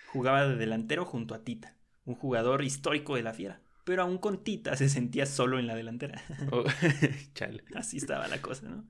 [0.08, 3.60] Jugaba de delantero junto a Tita, un jugador histórico de la fiera.
[3.84, 6.20] Pero aún con Tita se sentía solo en la delantera.
[6.52, 6.64] Oh,
[7.34, 7.64] Chale.
[7.74, 8.84] Así estaba la cosa, ¿no?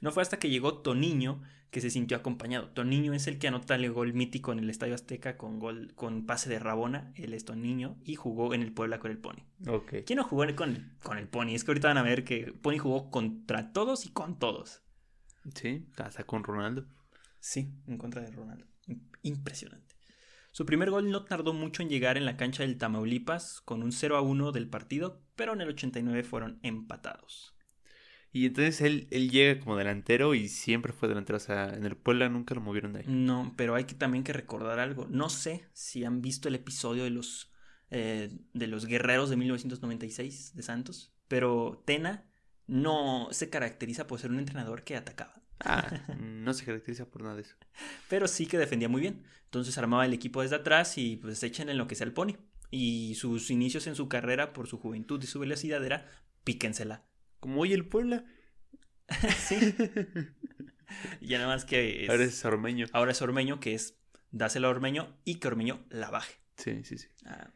[0.00, 1.42] No fue hasta que llegó Toniño
[1.74, 2.68] que se sintió acompañado.
[2.68, 6.24] Toniño es el que anota el gol mítico en el Estadio Azteca con gol con
[6.24, 9.42] pase de Rabona, él es Toniño, y jugó en el Puebla con el Pony.
[9.66, 9.94] Ok.
[10.06, 11.54] ¿Quién no jugó con, con el Pony?
[11.54, 14.83] Es que ahorita van a ver que Pony jugó contra todos y con todos.
[15.54, 16.86] Sí, hasta con Ronaldo.
[17.40, 18.66] Sí, en contra de Ronaldo.
[19.22, 19.94] Impresionante.
[20.50, 23.90] Su primer gol no tardó mucho en llegar en la cancha del Tamaulipas con un
[23.90, 27.54] 0 a 1 del partido, pero en el 89 fueron empatados.
[28.34, 31.36] Y entonces él, él llega como delantero y siempre fue delantero.
[31.36, 33.04] O sea, en el Puebla nunca lo movieron de ahí.
[33.08, 35.06] No, pero hay que también que recordar algo.
[35.08, 37.52] No sé si han visto el episodio de los,
[37.90, 42.28] eh, de los guerreros de 1996 de Santos, pero Tena
[42.66, 45.34] no se caracteriza por ser un entrenador que atacaba.
[45.60, 47.56] Ah, no se caracteriza por nada de eso.
[48.08, 49.24] Pero sí que defendía muy bien.
[49.44, 52.36] Entonces armaba el equipo desde atrás y pues echen en lo que sea el pony.
[52.70, 56.08] Y sus inicios en su carrera, por su juventud y su velocidad, era
[56.42, 57.04] píquensela.
[57.38, 58.24] Como hoy el Puebla.
[59.38, 59.74] sí.
[61.20, 62.86] y ya nada más que es, Ahora es Ormeño.
[62.92, 63.98] ahora es Ormeño, que es
[64.32, 66.34] dásela a Ormeño y que Ormeño la baje.
[66.56, 67.08] Sí, sí, sí.
[67.26, 67.50] Ah,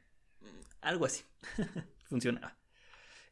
[0.81, 1.25] algo así.
[2.09, 2.57] Funcionaba.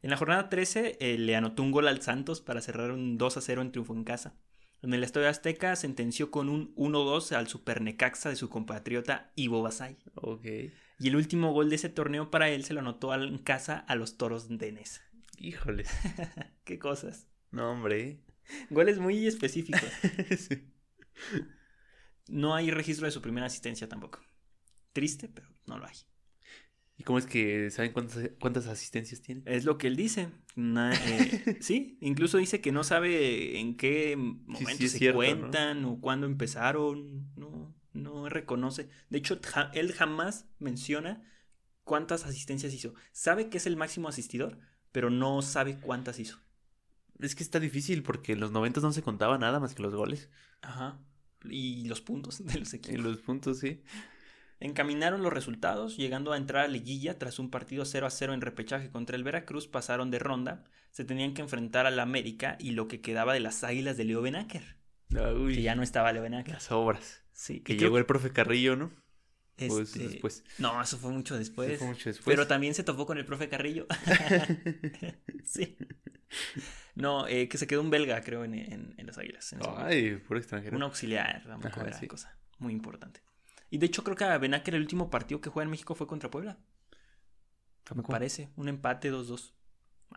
[0.01, 3.37] En la jornada 13 eh, le anotó un gol al Santos para cerrar un 2
[3.37, 4.35] a 0 en triunfo en casa.
[4.81, 9.97] En el Estadio Azteca sentenció con un 1-2 al Supernecaxa de su compatriota Ivo Basay.
[10.15, 10.45] Ok.
[10.99, 13.95] Y el último gol de ese torneo para él se lo anotó en casa a
[13.95, 15.01] los Toros de Nesa.
[15.37, 15.89] Híjoles.
[16.63, 17.27] Qué cosas.
[17.51, 18.19] No, hombre.
[18.69, 19.81] Goles muy específicos.
[20.37, 20.73] Sí.
[22.27, 24.19] No hay registro de su primera asistencia tampoco.
[24.93, 25.95] Triste, pero no lo hay.
[26.99, 29.43] ¿Y cómo es que saben cuántas, cuántas asistencias tiene?
[29.45, 30.29] Es lo que él dice.
[30.55, 35.27] Na- eh, sí, incluso dice que no sabe en qué momento sí se cierto, ¿no?
[35.27, 37.31] cuentan o cuándo empezaron.
[37.35, 38.89] No, no reconoce.
[39.09, 41.23] De hecho, ja- él jamás menciona
[41.83, 42.95] cuántas asistencias hizo.
[43.11, 44.57] Sabe que es el máximo asistidor,
[44.91, 46.39] pero no sabe cuántas hizo.
[47.19, 49.93] Es que está difícil porque en los 90 no se contaba nada más que los
[49.93, 50.29] goles.
[50.61, 50.99] Ajá.
[51.47, 52.95] Y los puntos de los equipos.
[52.97, 53.83] En los puntos, sí.
[54.59, 58.41] Encaminaron los resultados, llegando a entrar a liguilla tras un partido 0 a 0 en
[58.41, 62.87] repechaje contra el Veracruz, pasaron de ronda, se tenían que enfrentar al América y lo
[62.87, 64.77] que quedaba de las Águilas de Leo Benacker,
[65.37, 66.55] Uy, que ya no estaba Leo Benacker.
[66.55, 67.23] las obras.
[67.33, 68.91] Sí, Que llegó el profe Carrillo, ¿no?
[69.57, 70.43] este, después.
[70.57, 71.77] No, eso fue mucho después.
[71.77, 72.25] Fue mucho después.
[72.25, 73.85] Pero también se topó con el profe Carrillo.
[75.43, 75.77] sí.
[76.95, 79.53] No, eh, que se quedó un belga, creo, en, en- en las Águilas.
[79.53, 79.59] en.
[79.77, 80.75] Ay, puro extranjero.
[80.75, 82.07] Un auxiliar, tampoco Ajá, era sí.
[82.07, 83.21] cosa muy importante.
[83.69, 86.07] Y de hecho creo que a Benacker el último partido que juega en México fue
[86.07, 86.57] contra Puebla.
[87.89, 89.53] ¿A Me parece, un empate 2-2.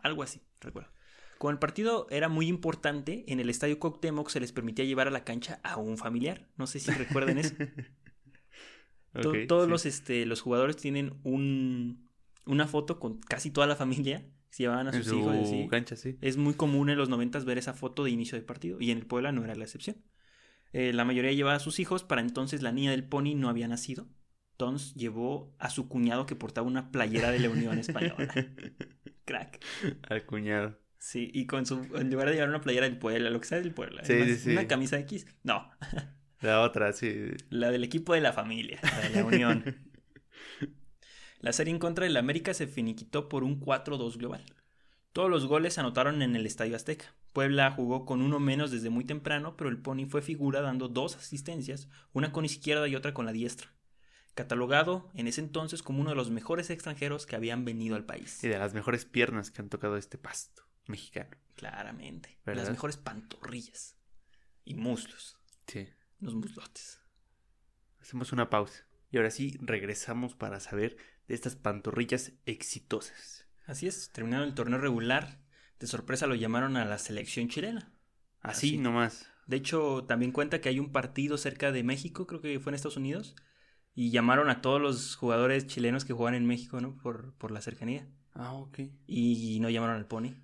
[0.03, 0.91] Algo así, recuerdo.
[1.39, 5.11] Como el partido era muy importante, en el estadio Cuauhtémoc se les permitía llevar a
[5.11, 6.49] la cancha a un familiar.
[6.57, 7.55] No sé si recuerden eso.
[9.49, 9.71] Todos sí.
[9.71, 12.09] los, este, los jugadores tienen un,
[12.47, 14.25] una foto con casi toda la familia.
[14.51, 15.35] Se llevaban a En sus su hijos.
[15.37, 15.69] y así.
[15.69, 16.19] cancha, sí.
[16.21, 18.99] Es muy común en los noventas ver esa foto de inicio de partido y en
[18.99, 19.97] el Puebla no era la excepción.
[20.73, 23.69] Eh, la mayoría llevaba a sus hijos, para entonces la niña del pony no había
[23.69, 24.09] nacido.
[24.53, 28.29] Entonces llevó a su cuñado que portaba una playera de la Unión Española.
[29.25, 29.61] Crack.
[30.09, 30.79] Al cuñado.
[30.99, 33.59] Sí, y con su, en lugar de llevar una playera del Puebla, lo que sea
[33.59, 34.51] del Puebla, Sí, una, sí, sí.
[34.51, 35.71] una camisa X, no,
[36.41, 37.29] La otra, sí.
[37.49, 39.65] la del equipo de la familia, la de la Unión.
[41.41, 44.45] La serie en contra del América se finiquitó por un 4-2 global.
[45.15, 47.15] Todos los goles se anotaron en el Estadio Azteca.
[47.33, 51.17] Puebla jugó con uno menos desde muy temprano, pero el Pony fue figura dando dos
[51.17, 53.73] asistencias, una con izquierda y otra con la diestra.
[54.35, 58.43] Catalogado en ese entonces como uno de los mejores extranjeros que habían venido al país.
[58.43, 61.37] Y de las mejores piernas que han tocado este pasto mexicano.
[61.55, 62.39] Claramente.
[62.45, 62.63] ¿Verdad?
[62.63, 63.97] Las mejores pantorrillas.
[64.65, 65.39] Y muslos.
[65.67, 65.89] Sí.
[66.19, 67.01] Los muslotes.
[68.01, 68.87] Hacemos una pausa.
[69.11, 73.47] Y ahora sí, regresamos para saber de estas pantorrillas exitosas.
[73.67, 75.41] Así es, terminado el torneo regular,
[75.81, 77.93] de sorpresa lo llamaron a la selección chilena.
[78.41, 78.79] Así, Así.
[78.79, 79.27] nomás.
[79.47, 82.75] De hecho, también cuenta que hay un partido cerca de México, creo que fue en
[82.77, 83.35] Estados Unidos,
[83.95, 86.97] y llamaron a todos los jugadores chilenos que juegan en México, ¿no?
[86.99, 88.09] Por, por la cercanía.
[88.35, 88.79] Ah, ok.
[89.09, 90.35] Y no llamaron al Pony.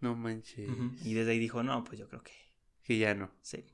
[0.00, 0.68] No manches.
[1.04, 2.32] Y desde ahí dijo, no, pues yo creo que
[2.84, 3.30] Que ya no.
[3.42, 3.64] sí.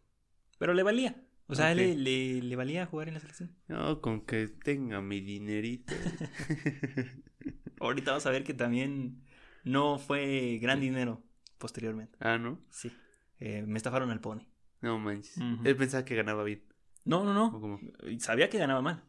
[0.59, 1.23] Pero le valía.
[1.47, 1.77] O sea, Ok.
[1.77, 3.57] le, le, le valía jugar en la selección.
[3.69, 5.95] No, con que tenga mi dinerito.
[7.81, 9.23] Ahorita vamos a ver que también
[9.65, 11.23] no fue gran dinero
[11.59, 12.17] posteriormente.
[12.21, 12.61] ah, ¿no?
[12.71, 12.93] Sí.
[13.41, 14.41] Eh, me estafaron al Pony.
[14.81, 15.37] No manches.
[15.65, 16.63] Él pensaba que ganaba bien.
[17.05, 17.61] No, no, ¿O no.
[17.61, 17.81] cómo?
[18.19, 19.03] Sabía que ganaba mal.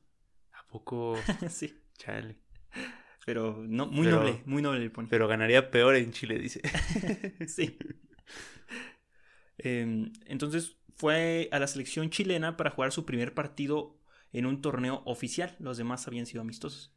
[0.54, 1.18] ¿A poco?
[1.50, 1.76] sí.
[1.98, 2.38] Chale.
[3.26, 5.08] Pero no, muy Pero- noble, muy noble el Pony.
[5.10, 6.62] Pero ganaría peor en Chile, dice.
[7.48, 7.78] sí.
[9.58, 13.98] Em, entonces fue a la selección chilena para jugar su primer partido
[14.32, 15.56] en un torneo oficial.
[15.60, 16.94] Los demás habían sido amistosos.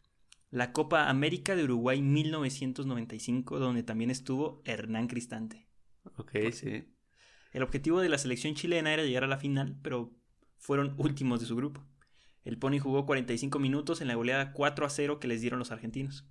[0.53, 5.67] La Copa América de Uruguay 1995, donde también estuvo Hernán Cristante.
[6.19, 6.85] ok, sí.
[7.53, 10.13] El objetivo de la selección chilena era llegar a la final, pero
[10.59, 11.83] fueron últimos de su grupo.
[12.45, 15.73] El Pony jugó 45 minutos en la goleada 4 a 0 que les dieron los
[15.73, 16.27] argentinos.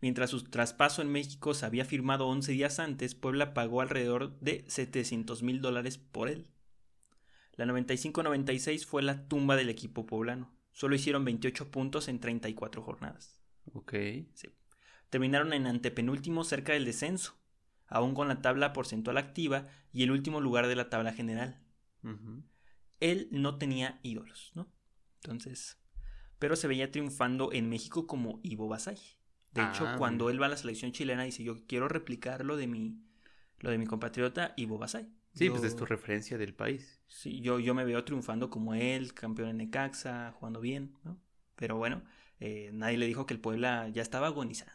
[0.00, 4.64] Mientras su traspaso en México se había firmado 11 días antes, Puebla pagó alrededor de
[4.68, 6.46] 700 mil dólares por él.
[7.56, 10.61] La 95-96 fue la tumba del equipo poblano.
[10.72, 13.38] Solo hicieron 28 puntos en 34 jornadas.
[13.72, 13.92] Ok.
[14.34, 14.48] Sí.
[15.10, 17.34] Terminaron en antepenúltimo cerca del descenso,
[17.86, 21.60] aún con la tabla porcentual activa y el último lugar de la tabla general.
[23.00, 24.72] Él no tenía ídolos, ¿no?
[25.22, 25.78] Entonces,
[26.38, 28.98] pero se veía triunfando en México como Ivo Basay.
[29.52, 32.56] De hecho, Ah, cuando él va a la selección chilena dice, yo quiero replicar lo
[32.56, 32.98] de mi,
[33.60, 35.06] lo de mi compatriota Ivo Basay.
[35.34, 37.00] Sí, Yo- pues es tu referencia del país.
[37.06, 41.20] Sí, yo, yo me veo triunfando como él, campeón en Necaxa, jugando bien, ¿no?
[41.56, 42.02] Pero bueno,
[42.40, 44.72] eh, nadie le dijo que el Puebla ya estaba agonizando.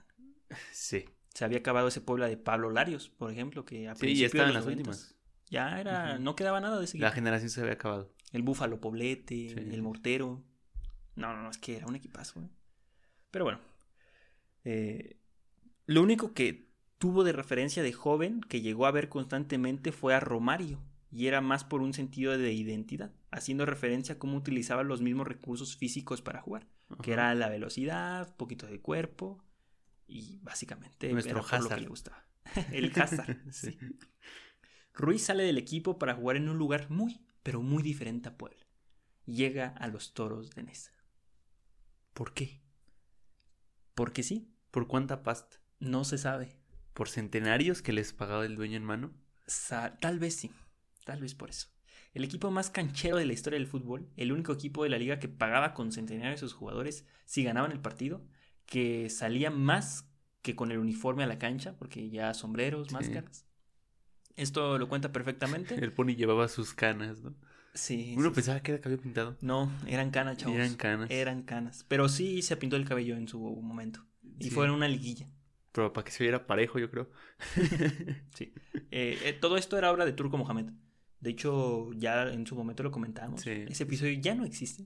[0.71, 1.05] Sí.
[1.33, 4.53] Se había acabado ese Puebla de Pablo Larios, por ejemplo, que a Sí, ya estaban
[4.53, 5.15] las los 90s últimas.
[5.49, 7.15] Ya era, no quedaba nada de ese La equipo.
[7.15, 8.11] generación se había acabado.
[8.33, 9.55] El Búfalo Poblete, Sí.
[9.55, 10.43] el Mortero.
[11.15, 12.41] No, no, no, es que era un equipazo.
[12.41, 12.49] ¿eh?
[13.29, 13.59] Pero bueno.
[14.63, 15.19] eh,
[15.85, 16.66] lo único que
[16.97, 20.79] tuvo de referencia de joven que llegó a ver constantemente fue a Romario.
[21.09, 25.25] Y era más por un sentido de identidad, haciendo referencia a cómo utilizaba los mismos
[25.25, 26.67] recursos físicos para jugar,
[27.01, 29.41] que era la velocidad, poquito de cuerpo
[30.05, 32.25] y básicamente Nuestro era lo que le gustaba.
[32.71, 33.71] El Hazard, Sí.
[33.71, 33.79] sí.
[34.93, 38.65] Ruiz sale del equipo para jugar en un lugar muy, pero muy diferente a Puebla.
[39.25, 40.91] Llega a los toros de Nesa.
[42.13, 42.61] ¿Por qué?
[43.95, 45.57] Porque sí, ¿Por cuánta pasta?
[45.79, 46.57] no se sabe.
[46.97, 49.11] ¿Por centenarios que les pagaba el dueño en mano?
[49.45, 50.49] Sa- tal vez sí,
[51.05, 51.67] tal vez por eso.
[52.15, 55.19] El equipo más canchero de la historia del fútbol, el único equipo de la liga
[55.19, 58.25] que pagaba con centenarios a sus jugadores si ganaban el partido,
[58.65, 60.09] que salía más
[60.41, 62.93] que con el uniforme a la cancha, porque ya sombreros, Sí.
[62.95, 63.45] máscaras.
[64.35, 65.75] Esto lo cuenta perfectamente.
[65.83, 67.35] El pony llevaba sus canas, ¿no?
[67.75, 68.15] Sí.
[68.17, 69.37] Uno sí, pensaba que era cabello pintado.
[69.41, 70.55] No, eran canas, chavos.
[70.55, 71.11] Eran canas.
[71.11, 71.85] Eran canas.
[71.87, 74.03] Pero sí se pintó el cabello en su momento.
[74.39, 75.29] Y fue en una liguilla.
[75.71, 77.09] Pero para que se viera parejo, yo creo.
[78.35, 78.53] Sí.
[78.91, 80.71] Eh, eh, todo esto era obra de Turco Mohamed.
[81.19, 83.41] De hecho, ya en su momento lo comentamos.
[83.41, 83.65] Sí.
[83.67, 84.85] Ese episodio ya no existe,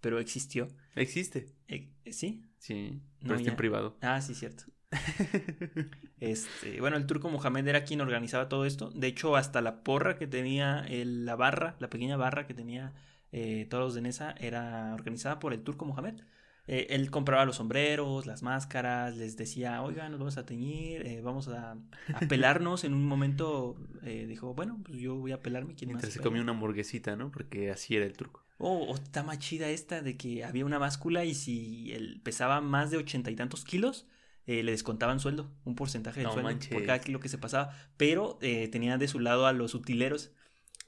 [0.00, 0.68] pero existió.
[0.96, 1.54] Existe.
[1.68, 2.42] Eh, ¿Sí?
[2.58, 3.02] Sí.
[3.20, 3.50] No, Pero está ya.
[3.52, 3.96] en privado.
[4.00, 4.64] Ah, sí, cierto.
[6.20, 8.90] Este, bueno, el Turco Mohamed era quien organizaba todo esto.
[8.90, 12.92] De hecho, hasta la porra que tenía el- la barra, la pequeña barra que tenía
[13.32, 16.20] eh, Toros de Nesa, era organizada por el Turco Mohamed.
[16.66, 21.20] Eh, él compraba los sombreros, las máscaras, les decía, oigan, nos vamos a teñir, eh,
[21.20, 22.84] vamos a, a pelarnos.
[22.84, 25.74] En un momento eh, dijo, bueno, pues yo voy a pelarme.
[25.74, 26.28] ¿quién más Mientras se pela?".
[26.28, 27.30] comía una hamburguesita, ¿no?
[27.32, 28.44] Porque así era el turco.
[28.58, 32.60] Oh, oh, está más chida esta de que había una báscula y si él pesaba
[32.60, 34.06] más de ochenta y tantos kilos,
[34.46, 36.70] eh, le descontaban sueldo, un porcentaje del No sueldo manches.
[36.72, 37.74] por cada kilo que se pasaba.
[37.96, 40.32] Pero eh, tenía de su lado a los utileros.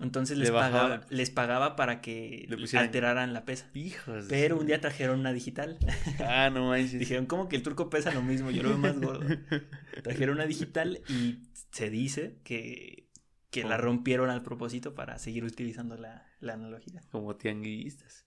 [0.01, 3.71] Entonces Le les pagaba, les pagaba para que alteraran la pesa.
[3.75, 4.27] Hijos.
[4.29, 5.79] Pero un día trajeron una digital.
[6.21, 6.99] Ah, no manches.
[6.99, 8.51] Dijeron, ¿cómo que el turco pesa lo mismo?
[8.51, 9.25] Yo lo veo más gordo.
[10.03, 11.39] Trajeron una digital y
[11.71, 13.09] se dice que,
[13.51, 13.79] que la Oh.
[13.81, 17.01] rompieron al propósito para seguir utilizando la, la analogía.
[17.13, 18.27] Como tianguistas.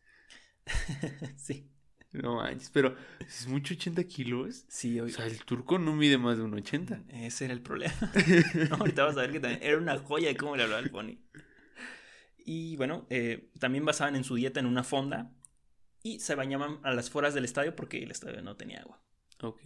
[1.35, 1.69] sí.
[2.13, 2.69] No manches.
[2.69, 4.63] Pero es mucho 80 kilos.
[4.69, 7.01] Sí, O hoy- sea, el turco no mide más de un 80.
[7.09, 7.93] Ese era el problema.
[8.69, 10.89] No, ahorita vas a ver que también era una joya de cómo le hablaba el
[10.91, 11.17] pony.
[12.45, 15.33] Y bueno, eh, también basaban en su dieta en una fonda
[16.03, 19.01] y se bañaban a las fueras del estadio porque el estadio no tenía agua.
[19.41, 19.61] Ok.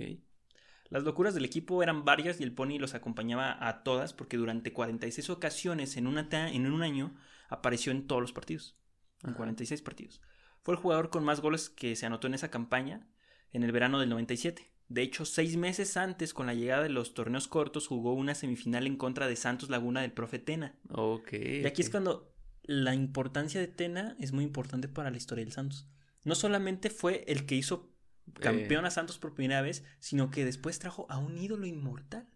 [0.90, 4.74] Las locuras del equipo eran varias y el pony los acompañaba a todas porque durante
[4.74, 7.16] 46 ocasiones en, una en un año
[7.50, 8.78] apareció en todos los partidos.
[9.24, 9.38] En Ajá.
[9.38, 10.22] 46 partidos.
[10.64, 13.08] Fue el jugador con más goles que se anotó en esa campaña
[13.52, 14.72] en el verano del 97.
[14.88, 18.88] De hecho, seis meses antes, con la llegada de los torneos cortos, jugó una semifinal
[18.88, 20.80] en contra de Santos Laguna del profe Tena.
[20.90, 21.34] Ok.
[21.34, 22.34] Y aquí es cuando
[22.72, 25.88] la importancia de Tena es muy importante para la historia del Santos.
[26.24, 27.92] No solamente fue el que hizo
[28.40, 28.88] campeón Eh.
[28.90, 32.30] a Santos por primera vez, sino que después trajo a un ídolo inmortal.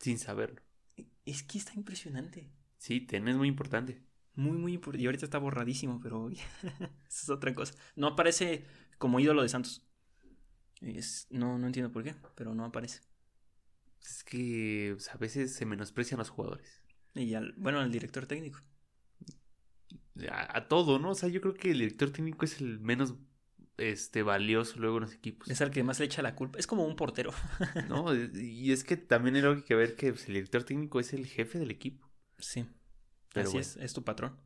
[0.00, 0.60] Sin saberlo.
[1.24, 2.50] Es que está impresionante.
[2.78, 4.02] Sí, Ten es muy importante.
[4.34, 5.04] Muy, muy importante.
[5.04, 6.42] Y ahorita está borradísimo, pero eso
[7.08, 7.74] es otra cosa.
[7.94, 8.64] No aparece
[8.98, 9.86] como ídolo de Santos.
[10.80, 13.00] Es- no, no entiendo por qué, pero no aparece.
[14.02, 16.82] Es que pues, a veces se menosprecian los jugadores.
[17.14, 18.58] Y al, bueno, al director técnico.
[20.30, 21.10] A, a todo, ¿no?
[21.10, 23.14] O sea, yo creo que el director técnico es el menos
[23.78, 25.48] este valioso luego en los equipos.
[25.48, 26.58] Es al que más le echa la culpa.
[26.58, 27.32] Es como un portero.
[27.88, 28.14] ¿No?
[28.14, 31.26] Y es que también hay algo que ver que pues, el director técnico es el
[31.26, 32.08] jefe del equipo.
[32.38, 32.66] Sí.
[33.32, 33.66] Pero Así bueno.
[33.68, 34.38] es, es tu patrón.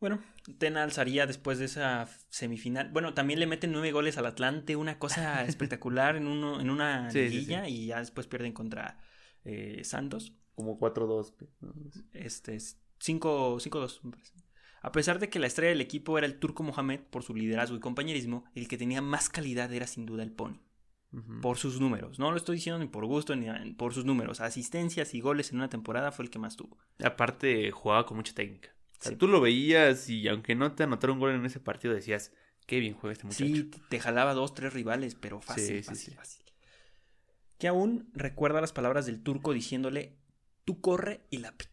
[0.00, 0.20] Bueno,
[0.58, 2.90] Tena alzaría después de esa semifinal.
[2.90, 7.08] Bueno, también le meten nueve goles al Atlante, una cosa espectacular en, uno, en una
[7.12, 8.98] Sí, y ya después pierden contra
[9.44, 10.34] eh, Santos.
[10.56, 11.34] como 4-2.
[12.14, 14.32] Este es 5-2, me parece.
[14.80, 17.76] A pesar de que la estrella del equipo era el turco Mohamed por su liderazgo
[17.76, 20.60] y compañerismo, el que tenía más calidad era sin duda el Pony.
[21.42, 22.18] Por sus números.
[22.18, 24.40] No lo estoy diciendo ni por gusto ni por sus números.
[24.40, 26.78] Asistencias y goles en una temporada fue el que más tuvo.
[27.04, 28.74] Aparte, jugaba con mucha técnica.
[29.18, 32.32] Tú lo veías y aunque no te anotaron un gol en ese partido, decías,
[32.66, 33.44] qué bien juega este muchacho.
[33.44, 36.44] Sí, te jalaba dos, tres rivales, pero fácil, fácil, fácil.
[37.58, 40.16] Que aún recuerda las palabras del turco diciéndole,
[40.64, 41.71] tú corre y la pico.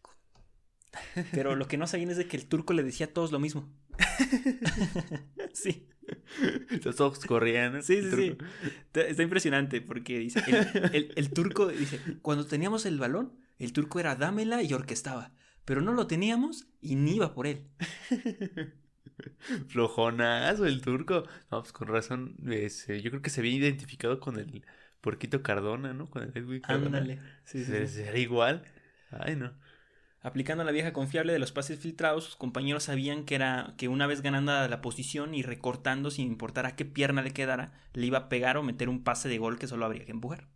[1.32, 3.38] Pero lo que no sabían es de que el turco le decía a todos lo
[3.38, 3.68] mismo.
[5.52, 5.86] sí.
[6.84, 7.82] Los ojos corrían.
[7.82, 8.38] Sí, sí, sí.
[8.94, 10.42] Está impresionante porque dice,
[10.92, 15.32] el, turco dice, cuando teníamos el balón, el turco era dámela y orquestaba,
[15.64, 17.68] pero no lo teníamos y ni iba por él.
[19.68, 21.24] Flojonazo el turco.
[21.50, 24.64] No, pues con razón, yo creo que se había identificado con el
[25.00, 26.08] Porquito Cardona, ¿no?
[26.08, 26.98] Con el Edwin Cardona.
[26.98, 27.20] Ándale.
[27.44, 28.64] Sí, sí, Era igual.
[29.10, 29.52] Ay, no.
[30.22, 34.06] Aplicando la vieja confiable de los pases filtrados, sus compañeros sabían que era que una
[34.06, 38.18] vez ganando la posición y recortando sin importar a qué pierna le quedara, le iba
[38.18, 40.48] a pegar o meter un pase de gol que solo habría que empujar.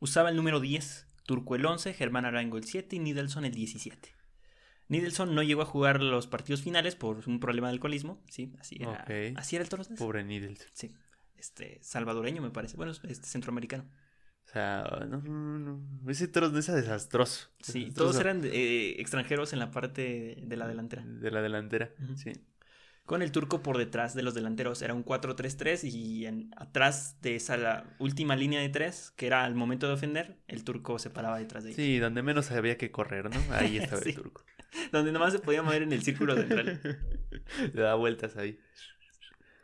[0.00, 4.14] Usaba el número 10, Turco el 11, Germán Arango el 7 y Nidelson el 17.
[4.88, 8.78] Nidelson no llegó a jugar los partidos finales por un problema de alcoholismo, sí, así
[8.80, 9.04] era,
[9.36, 10.66] así era el Toros Pobre Nidelson.
[10.72, 10.90] Sí,
[11.36, 13.84] este salvadoreño me parece, bueno, este centroamericano.
[14.48, 16.10] O sea, no, no, no.
[16.10, 17.50] Ese toro no es desastroso.
[17.60, 21.04] Sí, todos eran eh, extranjeros en la parte de la delantera.
[21.04, 22.32] De la delantera, sí.
[23.04, 24.80] Con el turco por detrás de los delanteros.
[24.80, 29.44] Era un 4-3-3 y en, atrás de esa la última línea de tres, que era
[29.44, 31.76] al momento de ofender, el turco se paraba detrás de ellos.
[31.76, 33.54] Sí, donde menos había que correr, ¿no?
[33.54, 34.44] Ahí estaba el turco.
[34.92, 36.80] donde nomás se podía mover en el círculo central.
[37.74, 38.58] Le da vueltas ahí.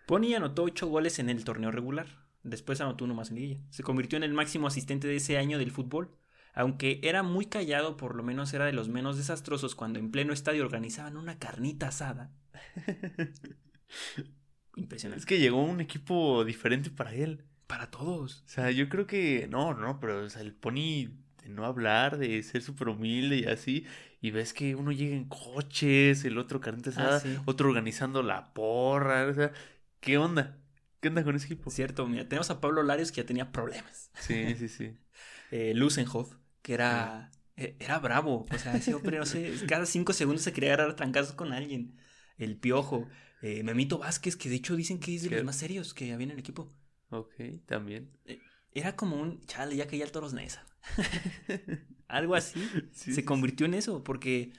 [0.05, 3.61] Pony anotó 8 goles en el torneo regular Después anotó uno más en liguilla.
[3.71, 6.15] Se convirtió en el máximo asistente de ese año del fútbol.
[6.53, 10.33] Aunque era muy callado, por lo menos era de los menos desastrosos cuando en pleno
[10.33, 12.31] estadio organizaban una carnita asada.
[14.77, 15.21] Impresionante.
[15.21, 17.45] Es que llegó un equipo diferente para él.
[17.67, 18.45] Para todos.
[18.47, 19.49] O sea, yo creo que.
[19.49, 21.09] No, no, pero o sea, el Pony
[21.43, 23.87] de no hablar, de ser súper humilde y así.
[24.21, 28.53] Y ves que uno llega en coches, el otro carnita ah, asada, otro organizando la
[28.53, 29.27] porra.
[29.27, 29.53] O sea,
[30.01, 30.59] ¿qué onda?
[31.05, 31.71] ¿Qué onda con ese equipo?
[31.71, 34.11] Cierto, mira, tenemos a Pablo Larios que ya tenía problemas.
[34.21, 34.97] Sí, sí, sí.
[35.51, 38.47] eh, Lusenhoff, que era, eh, era bravo.
[38.51, 41.53] O sea, ese hombre, no sé, cada cinco segundos se quería agarrar a trancazos con
[41.53, 41.99] alguien.
[42.39, 43.07] El Piojo.
[43.43, 46.25] Eh, Memito Vázquez, que de hecho dicen que es de los más serios que había
[46.25, 46.73] en el equipo.
[47.11, 47.35] Ok,
[47.67, 48.11] también.
[48.25, 48.41] Eh,
[48.73, 50.65] era como un, chale, ya que ya el Toros Nesa.
[52.09, 52.67] Algo así.
[52.93, 54.55] se convirtió en eso, porque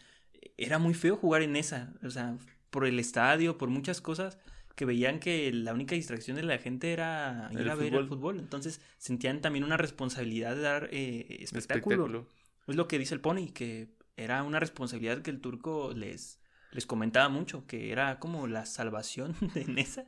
[0.58, 1.96] era muy feo jugar en esa.
[2.04, 2.38] O sea,
[2.70, 4.38] por el estadio, por muchas cosas
[4.76, 8.40] que veían que la única distracción de la gente era ir a ver el fútbol.
[8.40, 12.28] Entonces sentían también una responsabilidad de dar eh, espectáculo.
[12.68, 16.40] Es lo que dice el Pony, que era una responsabilidad que el turco les,
[16.72, 20.06] les comentaba mucho, que era como la salvación de Nesa,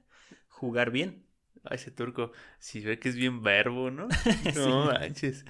[0.47, 1.25] jugar bien.
[1.63, 4.07] A ese turco, si ve que es bien verbo, ¿no?
[4.55, 5.43] No manches.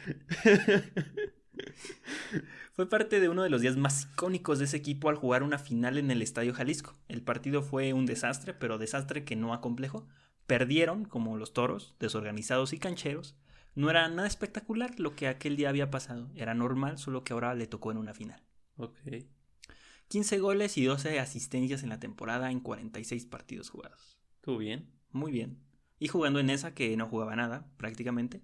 [2.74, 5.58] Fue parte de uno de los días más icónicos de ese equipo al jugar una
[5.58, 6.96] final en el Estadio Jalisco.
[7.08, 10.08] El partido fue un desastre, pero desastre que no acomplejó.
[10.46, 13.36] Perdieron, como los toros, desorganizados y cancheros.
[13.76, 16.30] No era nada espectacular lo que aquel día había pasado.
[16.36, 18.42] Era normal, solo que ahora le tocó en una final.
[18.78, 18.98] Ok.
[20.08, 24.18] 15 goles y 12 asistencias en la temporada en 46 partidos jugados.
[24.36, 24.90] ¿Estuvo bien?
[25.12, 25.60] Muy bien.
[26.00, 28.42] Y jugando en esa que no jugaba nada, prácticamente.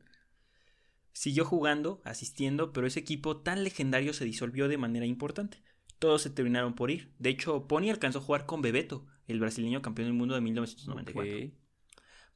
[1.13, 5.61] Siguió jugando, asistiendo, pero ese equipo tan legendario se disolvió de manera importante.
[5.99, 7.13] Todos se terminaron por ir.
[7.19, 11.55] De hecho, Pony alcanzó a jugar con Bebeto, el brasileño campeón del mundo de 1994.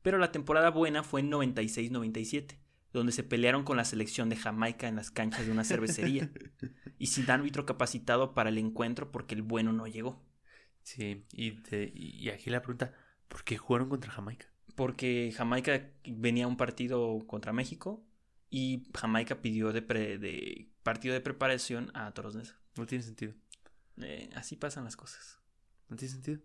[0.04, 2.60] Pero la temporada buena fue en 96-97,
[2.94, 6.32] donde se pelearon con la selección de Jamaica en las canchas de una cervecería,
[7.00, 10.24] y sin árbitro capacitado para el encuentro porque el bueno no llegó.
[10.84, 12.94] Sí, y, y aquí la pregunta,
[13.28, 14.46] ¿por qué jugaron contra Jamaica?
[14.76, 18.07] Porque Jamaica venía un partido contra México
[18.50, 22.58] y Jamaica pidió de, de partido de preparación a Toros Neza.
[22.78, 23.34] No tiene sentido.
[24.02, 25.40] Eh, así pasan las cosas.
[25.90, 26.40] No tiene sentido.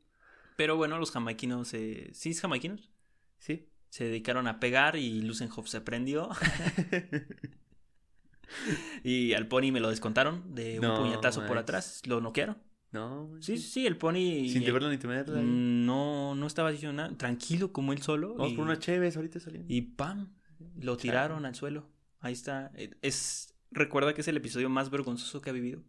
[0.56, 2.90] Pero bueno, los jamaiquinos, eh, ¿sí es jamaiquinos?
[3.38, 3.68] Sí.
[3.88, 6.30] Se dedicaron a pegar y Lusenhoff se prendió.
[9.04, 12.02] y al pony me lo descontaron de un puñetazo por atrás.
[12.06, 12.58] Lo noquearon.
[12.90, 13.30] No.
[13.40, 14.48] Sí, sí, el pony.
[14.48, 15.40] Sin verlo ni temerlo.
[15.42, 17.16] No, no estaba diciendo nada.
[17.16, 18.34] Tranquilo como él solo.
[18.34, 19.72] Vamos por una chévere ahorita saliendo.
[19.72, 20.34] Y pam,
[20.76, 21.88] lo tiraron al suelo.
[22.22, 22.70] Ahí está.
[22.74, 25.82] Eh, es, recuerda que es el episodio más vergonzoso que ha vivido.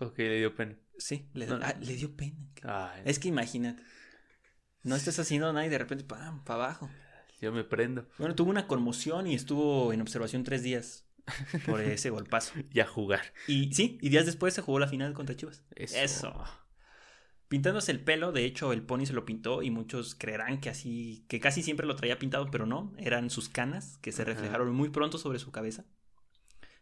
[0.00, 0.76] Ok, le dio pena.
[0.98, 2.36] Sí, le, ah, le dio pena.
[3.04, 3.82] es que imagínate.
[4.82, 6.44] No estás haciendo nada y de repente, ¡pam!
[6.44, 6.90] para abajo.
[7.40, 8.08] Yo me prendo.
[8.18, 11.06] Bueno, tuvo una conmoción y estuvo en observación tres días.
[11.66, 12.54] por ese golpazo.
[12.72, 13.32] Y a jugar.
[13.46, 15.62] Y sí, y días después se jugó la final contra Chivas.
[15.76, 16.44] Eso.
[17.48, 21.24] Pintándose el pelo, de hecho el pony se lo pintó y muchos creerán que así,
[21.28, 24.90] que casi siempre lo traía pintado, pero no, eran sus canas que se reflejaron muy
[24.90, 25.86] pronto sobre su cabeza.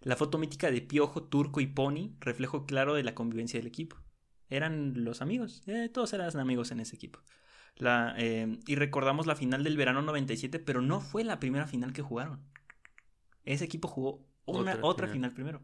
[0.01, 3.97] La foto mítica de Piojo, Turco y Pony, reflejo claro de la convivencia del equipo.
[4.49, 7.21] Eran los amigos, eh, todos eran amigos en ese equipo.
[7.77, 11.93] La, eh, y recordamos la final del verano 97, pero no fue la primera final
[11.93, 12.41] que jugaron.
[13.45, 15.31] Ese equipo jugó una, Otra otra, final.
[15.31, 15.35] final.
[15.35, 15.63] primero.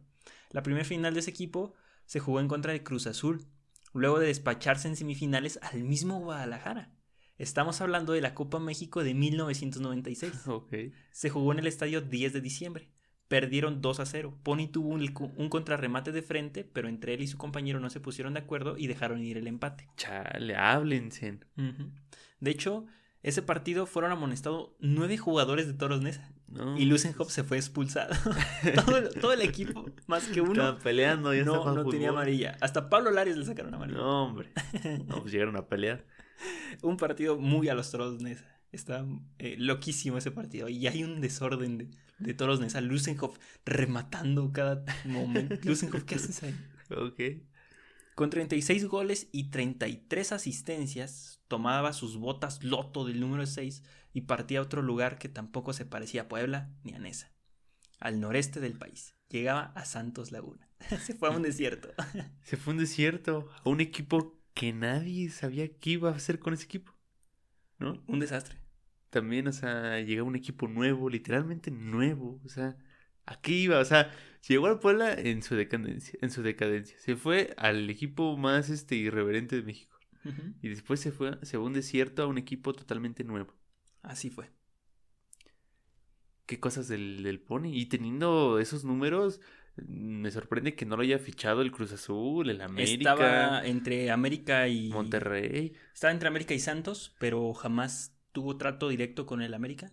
[0.50, 1.74] La primera final de ese equipo
[2.06, 3.46] se jugó en contra de Cruz Azul,
[3.92, 6.90] luego de despacharse en semifinales al mismo Guadalajara.
[7.38, 10.32] Estamos hablando de la Copa México de 1996.
[10.46, 10.74] Ok.
[11.10, 12.88] Se jugó en el estadio 10 de diciembre.
[13.28, 14.38] Perdieron 2 a 0.
[14.42, 15.02] Pony tuvo un,
[15.36, 18.76] un contrarremate de frente, pero entre él y su compañero no se pusieron de acuerdo
[18.76, 19.88] y dejaron ir el empate.
[19.96, 21.38] Chale, háblense.
[22.40, 22.86] De hecho,
[23.22, 26.30] ese partido fueron amonestados nueve jugadores de Toros Neza.
[26.52, 28.14] No, Y Lucenhop se fue expulsado.
[28.84, 32.56] todo, el, todo el equipo, más que uno, Estaban peleando, ya no, no tenía amarilla.
[32.60, 33.98] Hasta Pablo Larios le sacaron amarilla.
[33.98, 34.52] No, hombre.
[35.06, 36.04] No, pues llegaron a pelear.
[36.82, 38.44] Un partido muy a los Toros Neza.
[38.70, 39.04] Está
[39.38, 40.68] eh, loquísimo ese partido.
[40.68, 42.80] Y hay un desorden de, de Toros Neza.
[42.80, 45.56] Lucenhoff rematando cada momento.
[45.64, 46.54] Lucenhoff, ¿qué haces ahí?
[46.96, 47.20] Ok.
[48.14, 53.82] Con 36 goles y 33 asistencias, tomaba sus botas loto del número 6
[54.12, 57.32] y partía a otro lugar que tampoco se parecía a Puebla ni a Nesa.
[57.98, 59.14] Al noreste del país.
[59.28, 60.68] Llegaba a Santos Laguna.
[61.02, 61.88] se fue a un desierto.
[62.42, 63.48] Se fue a un desierto.
[63.64, 66.92] A un equipo que nadie sabía qué iba a hacer con ese equipo.
[67.78, 68.02] ¿No?
[68.06, 68.58] un desastre.
[69.10, 72.40] También, o sea, llega un equipo nuevo, literalmente nuevo.
[72.44, 72.76] O sea,
[73.26, 73.78] ¿a qué iba?
[73.78, 74.10] O sea,
[74.46, 76.98] llegó al Puebla en su decadencia, en su decadencia.
[76.98, 79.98] Se fue al equipo más este irreverente de México.
[80.60, 83.54] Y después se fue, se fue a un desierto a un equipo totalmente nuevo.
[84.02, 84.50] Así fue.
[86.46, 87.72] Qué cosas del, del Pony.
[87.72, 89.40] Y teniendo esos números,
[89.76, 94.68] me sorprende que no lo haya fichado el Cruz Azul, el América, Estaba entre América
[94.68, 94.90] y.
[94.90, 95.72] Monterrey.
[95.94, 99.92] Estaba entre América y Santos, pero jamás tuvo trato directo con el América.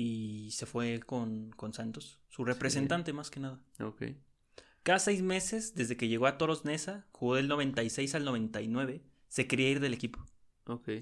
[0.00, 2.20] Y se fue con, con Santos.
[2.28, 3.60] Su representante, más que nada.
[3.80, 4.04] Ok.
[4.84, 9.48] Cada seis meses, desde que llegó a Toros Neza, jugó del 96 al 99, se
[9.48, 10.24] quería ir del equipo.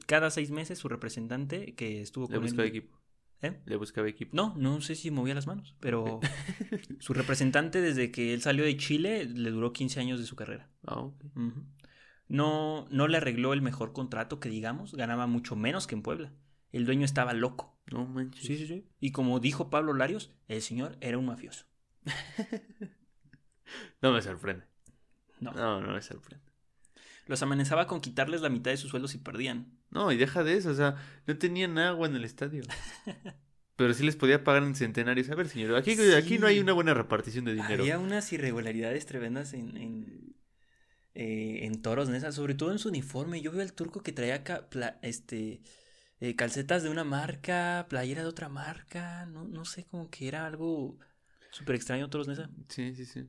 [0.06, 2.70] Cada seis meses, su representante, que estuvo Le con buscaba él.
[2.70, 2.98] equipo.
[3.42, 3.60] ¿Eh?
[3.66, 4.34] Le buscaba equipo.
[4.34, 6.20] No, no sé si movía las manos, pero
[6.98, 10.70] su representante, desde que él salió de Chile, le duró 15 años de su carrera.
[10.86, 11.10] Ah.
[12.28, 16.32] No, no le arregló el mejor contrato que digamos, ganaba mucho menos que en Puebla.
[16.76, 17.78] El dueño estaba loco.
[17.90, 18.44] No manches.
[18.44, 18.84] Sí, sí, sí.
[19.00, 21.66] Y como dijo Pablo Larios, el señor era un mafioso.
[24.00, 24.64] No me sorprende.
[25.40, 25.52] No.
[25.52, 26.44] No, no me sorprende.
[27.26, 29.76] Los amenazaba con quitarles la mitad de sus sueldos si perdían.
[29.90, 30.94] No, y deja de eso, o sea,
[31.26, 32.62] no tenían agua en el estadio.
[33.76, 35.28] Pero sí les podía pagar en centenarios.
[35.30, 37.82] A ver, señor, aquí, aquí no hay una buena repartición de dinero.
[37.82, 40.36] Había unas irregularidades tremendas en, en,
[41.14, 43.42] eh, en Toros sobre todo en su uniforme.
[43.42, 45.60] Yo veo al turco que traía pla- este,
[46.20, 49.26] eh, calcetas de una marca, playera de otra marca.
[49.26, 50.98] No, no sé, como que era algo
[51.50, 52.50] súper extraño Toros Neza.
[52.68, 53.28] Sí, sí, sí.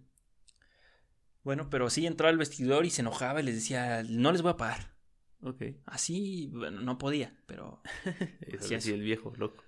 [1.43, 4.51] Bueno, pero sí entraba al vestidor y se enojaba y les decía, no les voy
[4.51, 4.95] a pagar.
[5.41, 5.61] Ok.
[5.85, 7.81] Así, bueno, no podía, pero
[8.59, 8.93] Así sí, es.
[8.93, 9.63] el viejo, loco.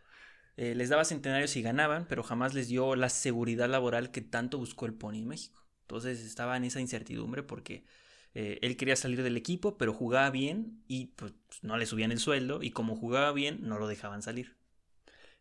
[0.57, 4.57] eh, les daba centenarios y ganaban, pero jamás les dio la seguridad laboral que tanto
[4.57, 5.65] buscó el Pony en México.
[5.81, 7.85] Entonces estaba en esa incertidumbre porque
[8.33, 12.19] eh, él quería salir del equipo, pero jugaba bien y pues no le subían el
[12.19, 14.57] sueldo y como jugaba bien no lo dejaban salir.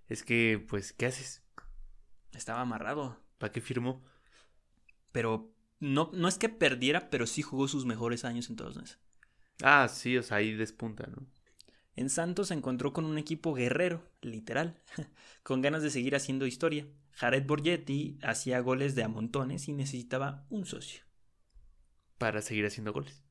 [0.09, 1.43] Es que, pues, ¿qué haces?
[2.33, 4.03] Estaba amarrado, ¿Para qué firmó?
[5.13, 8.99] pero no, no es que perdiera, pero sí jugó sus mejores años en todos meses.
[9.63, 11.27] Ah, sí, o sea, ahí despunta, ¿no?
[11.97, 14.81] En Santos se encontró con un equipo guerrero, literal,
[15.43, 16.87] con ganas de seguir haciendo historia.
[17.13, 21.08] Jared Borgetti hacía goles de a montones y necesitaba un socio.
[22.19, 23.23] Para seguir haciendo goles.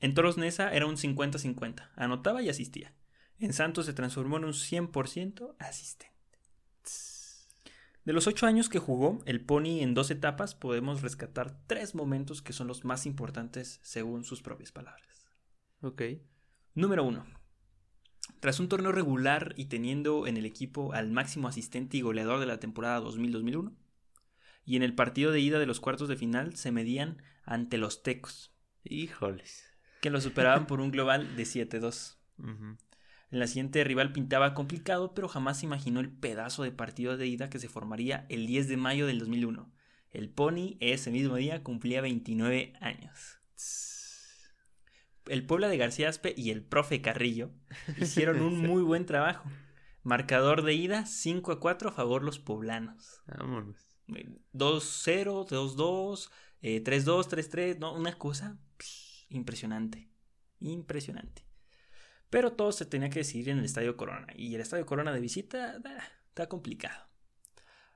[0.00, 2.94] En Toros Neza era un 50-50, anotaba y asistía.
[3.38, 6.08] En Santos se transformó en un 100% asistente.
[8.04, 12.40] De los ocho años que jugó el Pony en dos etapas, podemos rescatar tres momentos
[12.40, 15.26] que son los más importantes según sus propias palabras.
[15.82, 16.02] Ok.
[16.74, 17.26] Número 1.
[18.40, 22.46] Tras un torneo regular y teniendo en el equipo al máximo asistente y goleador de
[22.46, 23.74] la temporada 2000-2001,
[24.68, 28.02] y en el partido de ida de los cuartos de final se medían ante los
[28.02, 28.52] Tecos,
[28.84, 29.64] Híjoles.
[30.02, 32.18] que lo superaban por un global de 7-2.
[32.36, 32.76] Ujú.
[33.30, 37.26] En la siguiente rival pintaba complicado, pero jamás se imaginó el pedazo de partido de
[37.26, 39.72] ida que se formaría el 10 de mayo del 2001.
[40.10, 43.38] El Pony ese mismo día cumplía 29 años.
[45.28, 47.52] El Puebla de García Aspe y el profe Carrillo
[47.98, 49.50] hicieron un muy buen trabajo.
[50.02, 53.22] Marcador de ida 5 a 4 a favor los poblanos.
[53.26, 53.87] Vámonos.
[54.08, 56.30] 2-0, 2-2,
[56.62, 60.08] 3-2, 3-3, no, una cosa pss, impresionante.
[60.60, 61.42] Impresionante.
[62.30, 64.26] Pero todo se tenía que decidir en el Estadio Corona.
[64.36, 67.06] Y el Estadio Corona de visita ah, está complicado.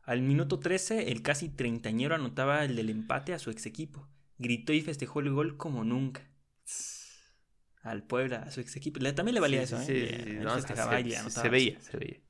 [0.04, 4.08] Al minuto 13, el casi treintañero anotaba el del empate a su ex equipo.
[4.38, 6.28] Gritó y festejó el gol como nunca.
[7.82, 9.00] Al Puebla, a su ex equipo.
[9.14, 10.22] También le valía Sí, eso, sí, ¿eh?
[10.24, 10.74] sí, no, se, se-
[11.30, 12.20] se veía, se veía.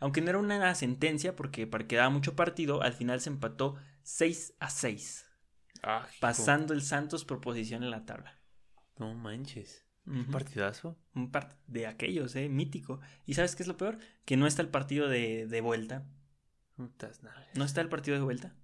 [0.00, 3.76] Aunque no era una sentencia porque para que daba mucho partido, al final se empató
[4.02, 5.26] 6 a 6,
[5.82, 8.40] Ah, pasando el Santos por posición en la tabla.
[8.98, 9.84] No manches.
[10.06, 10.96] Un partidazo.
[11.14, 13.00] Un par de aquellos, eh, mítico.
[13.26, 13.98] ¿Y sabes qué es lo peor?
[14.24, 16.06] Que no está el partido de, de vuelta.
[17.54, 18.54] No está el partido de vuelta.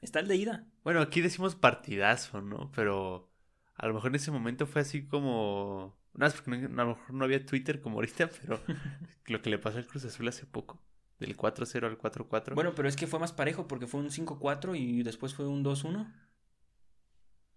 [0.00, 0.66] Está el de ida.
[0.84, 2.70] Bueno, aquí decimos partidazo, ¿no?
[2.72, 3.32] Pero
[3.74, 5.98] a lo mejor en ese momento fue así como...
[6.14, 8.60] No, es porque no- a lo mejor no había Twitter como ahorita, pero
[9.26, 10.82] lo que le pasó al Cruz Azul hace poco.
[11.18, 12.54] Del 4-0 al 4-4.
[12.54, 15.62] Bueno, pero es que fue más parejo porque fue un 5-4 y después fue un
[15.64, 16.12] 2-1.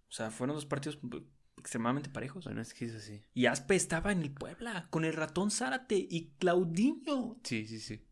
[0.08, 0.98] O sea, fueron dos partidos
[1.58, 2.44] extremadamente parejos.
[2.44, 3.20] Bueno, es que es así.
[3.34, 7.38] Y Aspe estaba en el Puebla con el ratón Zárate y Claudinho.
[7.42, 8.06] Sí, sí, sí.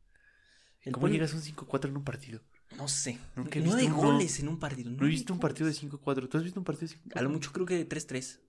[0.80, 2.40] El ¿Cómo Puebla- llegas a un 5-4 en un partido?
[2.76, 3.18] No sé.
[3.36, 4.12] Nunca he Nueve visto uno.
[4.12, 4.90] goles en un partido.
[4.90, 5.92] No he nueve visto un partido de goles.
[5.92, 6.28] 5-4.
[6.28, 7.18] ¿Tú has visto un partido de 5-4?
[7.18, 8.40] A lo mucho creo que de 3-3.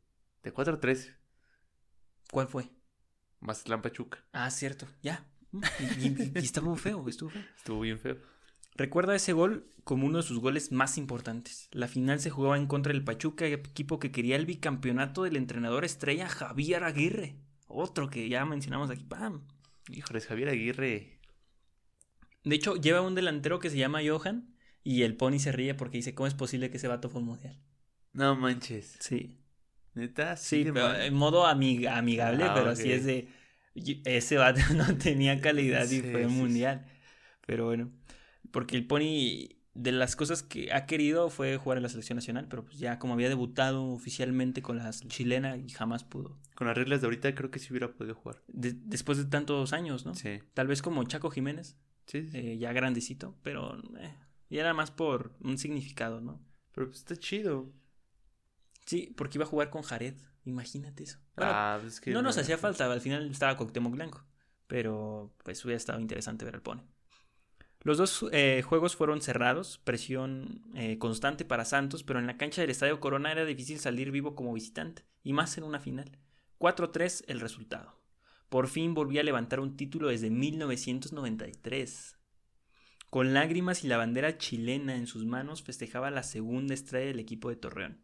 [0.44, 1.16] De 4-3.
[2.32, 2.70] ¿Cuál fue?
[3.40, 4.24] Mazatlán Pachuca.
[4.34, 4.88] Ah, cierto.
[5.02, 5.26] Ya.
[6.00, 7.04] Y, y- feo, estuvo feo.
[7.58, 8.18] Estuvo bien feo.
[8.76, 11.70] Recuerda ese gol como uno de sus goles más importantes.
[11.72, 15.86] La final se jugaba en contra del Pachuca, equipo que quería el bicampeonato del entrenador
[15.86, 17.38] estrella Javier Aguirre.
[17.68, 19.04] Otro que ya mencionamos aquí.
[19.06, 19.48] ¡Pam!
[19.88, 21.20] Híjoles, Javier Aguirre.
[22.44, 25.98] De hecho, lleva un delantero que se llama Johan y el Pony se ríe porque
[25.98, 27.60] dice, ¿cómo es posible que ese vato fue un mundial?
[28.14, 28.98] No manches.
[29.00, 29.40] Sí.
[29.96, 32.78] Neta, Sí, pero en modo amig- amigable, Ah, pero ok.
[32.78, 33.28] sí es de...
[34.06, 36.34] Ese vato no tenía calidad y fue sí.
[36.34, 36.86] mundial.
[37.46, 37.92] Pero bueno,
[38.52, 42.48] porque el Pony de las cosas que ha querido fue jugar en la selección nacional,
[42.50, 46.38] pero pues ya como había debutado oficialmente con la chilena y jamás pudo.
[46.56, 48.42] Con las reglas de ahorita creo que sí hubiera podido jugar.
[48.48, 50.16] De- después de tantos años, ¿no?
[50.16, 50.40] Sí.
[50.54, 52.38] Tal vez como Chaco Jiménez, Sí, sí.
[52.38, 54.14] eh, ya grandecito, pero eh,
[54.50, 56.42] y era más por un significado, ¿no?
[56.74, 57.74] Pero pues está chido.
[58.86, 61.20] Sí, porque iba a jugar con Jared, imagínate eso.
[61.36, 64.26] Bueno, ah, pues que no nos hacía falta, al final estaba Cuauhtémoc Blanco,
[64.68, 66.84] pero pues hubiera estado interesante ver al Pony.
[67.82, 72.62] Los dos eh, juegos fueron cerrados, presión eh, constante para Santos, pero en la cancha
[72.62, 76.18] del Estadio Corona era difícil salir vivo como visitante, y más en una final.
[76.58, 78.02] 4-3 el resultado.
[78.50, 82.18] Por fin volví a levantar un título desde 1993.
[83.10, 87.50] Con lágrimas y la bandera chilena en sus manos festejaba la segunda estrella del equipo
[87.50, 88.02] de Torreón.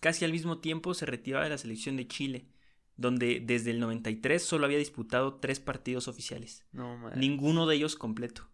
[0.00, 2.48] Casi al mismo tiempo se retiraba de la selección de Chile,
[2.96, 7.12] donde desde el 93 solo había disputado tres partidos oficiales, No man.
[7.18, 8.48] ninguno de ellos completo.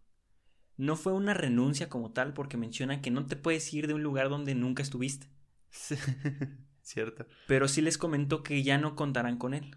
[0.76, 4.02] No fue una renuncia como tal porque mencionan que no te puedes ir de un
[4.02, 5.28] lugar donde nunca estuviste,
[6.82, 7.26] Cierto.
[7.46, 9.76] pero sí les comentó que ya no contarán con él.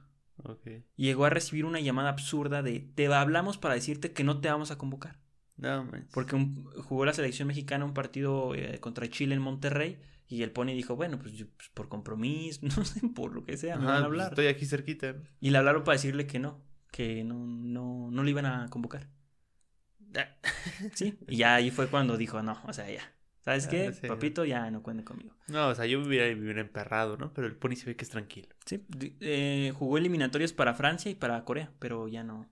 [0.95, 4.70] Llegó a recibir una llamada absurda de te hablamos para decirte que no te vamos
[4.72, 5.20] a convocar.
[5.55, 6.11] No manches.
[6.13, 10.51] Porque un- jugó la selección mexicana un partido eh, contra Chile en Monterrey y el
[10.51, 13.86] Pony dijo, bueno, pues, yo, pues, por compromiso, no sé, por lo que sea, me
[13.86, 14.30] Ajá, van a pues, hablar.
[14.30, 15.15] estoy aquí cerquita.
[15.39, 16.61] Y le hablaron para decirle que no,
[16.91, 19.09] que no, no, no le iban a convocar.
[20.93, 23.01] Sí, y ya ahí fue cuando dijo, no, o sea, ya.
[23.41, 23.93] ¿Sabes Ah, qué?
[23.93, 24.07] sí.
[24.07, 25.34] Papito, ya no cuente conmigo.
[25.47, 27.34] No, o sea, yo me hubiera, me hubiera emperrado, ¿no?
[27.34, 28.49] Pero el Pony se ve que es tranquilo.
[28.65, 28.86] Sí,
[29.21, 32.45] eh, jugó eliminatorios para Francia y para Corea, pero ya no.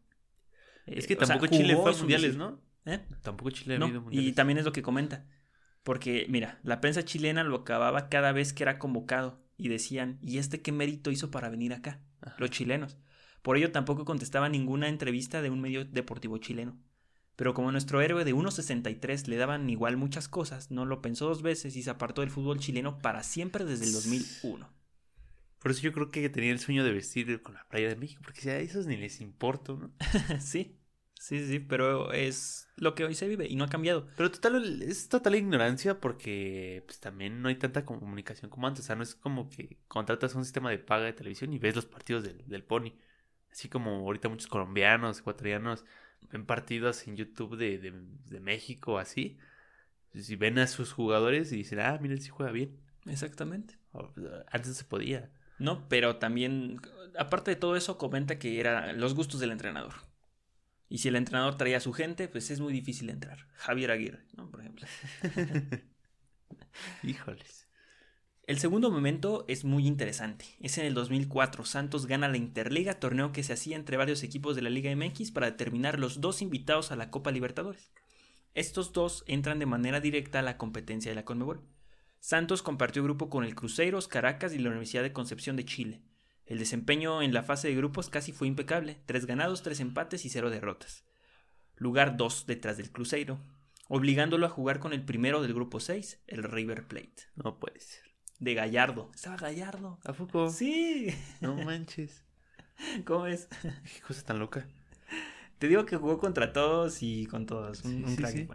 [0.86, 2.38] es Eh, que sea, tampoco Chile fue a mundiales.
[2.38, 2.61] ¿no?
[2.86, 3.01] ¿Eh?
[3.21, 4.36] Tampoco Chile ha No, habido y mundiales.
[4.36, 5.26] también es lo que comenta.
[5.86, 9.40] Porque, mira, la prensa chilena lo acababa cada vez que era convocado.
[9.56, 12.02] Y decían, ¿y este qué mérito hizo para venir acá?
[12.22, 12.36] Ajá.
[12.40, 12.98] Los chilenos.
[13.44, 16.76] Por ello tampoco contestaba ninguna entrevista de un medio deportivo chileno.
[17.36, 21.44] Pero como nuestro héroe de 1.63 le daban igual muchas cosas, no lo pensó dos
[21.44, 24.68] veces y se apartó del fútbol chileno para siempre desde el 2001.
[25.60, 28.24] Por eso yo creo que tenía el sueño de vestir con la playa de México,
[28.24, 29.92] porque si a esos ni les importa, ¿no?
[30.40, 30.80] sí,
[31.28, 34.07] sí, sí, pero es lo que hoy se vive y no ha cambiado.
[34.15, 38.84] Pero total, es total ignorancia porque pues también no hay tanta comunicación como antes.
[38.84, 41.76] O sea, no es como que contratas un sistema de paga de televisión y ves
[41.76, 42.93] los partidos del, del Pony.
[43.51, 45.86] Así como ahorita muchos colombianos, ecuatorianos
[46.32, 47.93] ven partidos en YouTube de, de,
[48.26, 49.38] de México, así.
[50.13, 52.80] Si ven a sus jugadores y dicen, ah, mira, él sí juega bien.
[53.05, 53.78] Exactamente.
[54.51, 55.32] Antes no se podía.
[55.59, 56.82] No, pero también,
[57.17, 59.93] aparte de todo eso, comenta que eran los gustos del entrenador.
[60.96, 63.50] Y si el entrenador traía a su gente, pues es muy difícil entrar.
[63.56, 64.50] Javier Aguirre, ¿no?
[64.50, 64.88] Por ejemplo.
[67.04, 67.68] Híjoles.
[68.43, 70.46] El segundo momento es muy interesante.
[70.62, 71.66] Es en el 2004.
[71.66, 75.32] Santos gana la Interliga, torneo que se hacía entre varios equipos de la Liga MX
[75.32, 77.91] para determinar los dos invitados a la Copa Libertadores.
[78.54, 81.68] Estos dos entran de manera directa a la competencia de la Conmebol.
[82.22, 86.04] Santos compartió grupo con el Cruzeros, Caracas y la Universidad de Concepción de Chile.
[86.46, 90.30] El desempeño en la fase de grupos casi fue impecable, tres ganados, tres empates y
[90.30, 91.04] cero derrotas.
[91.76, 93.39] Lugar 2 detrás del Cruzeiro,
[93.88, 97.24] obligándolo a jugar con el primero del grupo 6, el River Plate.
[97.36, 98.04] No puede ser.
[98.39, 99.12] De Gallardo.
[99.14, 100.00] Estaba Gallardo.
[100.04, 100.50] ¿A poco?
[100.50, 101.08] Sí.
[101.41, 102.24] No manches.
[103.06, 103.48] ¿Cómo es?
[103.62, 104.68] Qué cosa tan loca.
[105.58, 107.84] Te digo que jugó contra todos y con todos.
[107.84, 108.48] Un, Sí, un sí, crack sí.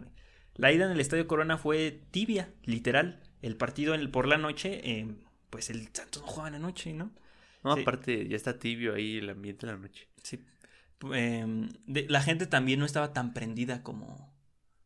[0.55, 3.19] La ida en el Estadio Corona fue tibia, literal.
[3.41, 5.15] El partido en el, por la noche, eh,
[5.49, 7.11] pues el Santos no jugaba en la noche, ¿no?
[7.63, 7.81] No, Sí.
[7.81, 10.07] aparte, ya está tibio ahí el ambiente de la noche.
[10.23, 10.39] Sí.
[11.13, 14.31] Em, de- la gente también no estaba tan prendida como,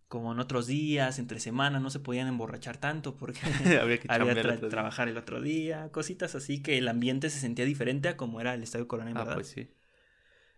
[0.07, 3.39] como en otros días, entre semana, no se podían emborrachar tanto porque
[3.83, 7.65] Había que había tra- trabajar el otro día, cositas así que el ambiente se sentía
[7.65, 9.33] diferente a como era el Estadio Corona en Ah, verdad.
[9.35, 9.69] pues sí.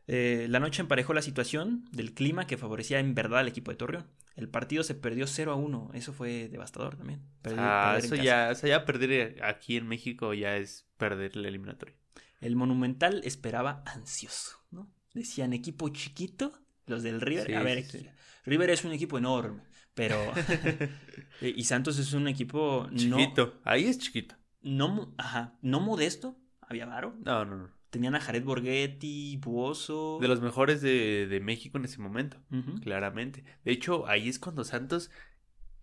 [0.10, 3.78] Eh, la noche emparejó la situación del clima que favorecía en verdad al equipo de
[3.78, 4.06] Torreón.
[4.36, 7.22] El partido se perdió 0 a 1, eso fue devastador también.
[7.58, 11.96] Ah, eso ya, o sea, ya perder aquí en México ya es perder la eliminatoria.
[12.42, 14.92] El Monumental esperaba ansioso, ¿no?
[15.14, 16.54] Decían equipo chiquito,
[16.86, 17.48] los del River.
[17.48, 18.10] Sí, a ver, sí, aquí- sí.
[18.46, 19.62] River es un equipo enorme,
[19.94, 20.16] pero.
[21.42, 23.60] Eh, y Santos es un equipo no, Chiquito.
[23.64, 24.36] Ahí es chiquito.
[24.62, 26.36] no, ajá, no modesto.
[26.62, 27.16] Había varo.
[27.24, 27.70] No, no, no.
[27.92, 30.18] Tenían a Jared Borghetti, Buoso.
[30.20, 32.38] De los mejores de, de México en ese momento,
[32.82, 33.44] claramente.
[33.64, 35.10] De hecho, ahí es cuando Santos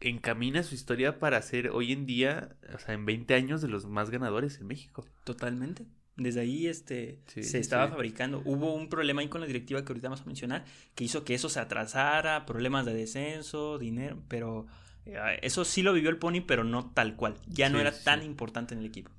[0.01, 3.87] encamina su historia para ser hoy en día, o sea, en 20 años de los
[3.87, 5.07] más ganadores en México.
[5.25, 5.87] Totalmente.
[6.17, 7.93] Desde ahí este, Sí, se estaba sí.
[7.93, 8.41] fabricando.
[8.45, 11.35] Hubo un problema ahí con la directiva que ahorita vamos a mencionar, que hizo que
[11.35, 14.67] eso se atrasara, problemas de descenso, dinero, pero
[15.07, 17.35] eh, eso sí lo vivió el Pony, pero no tal cual.
[17.47, 19.11] Ya no era tan importante en el equipo.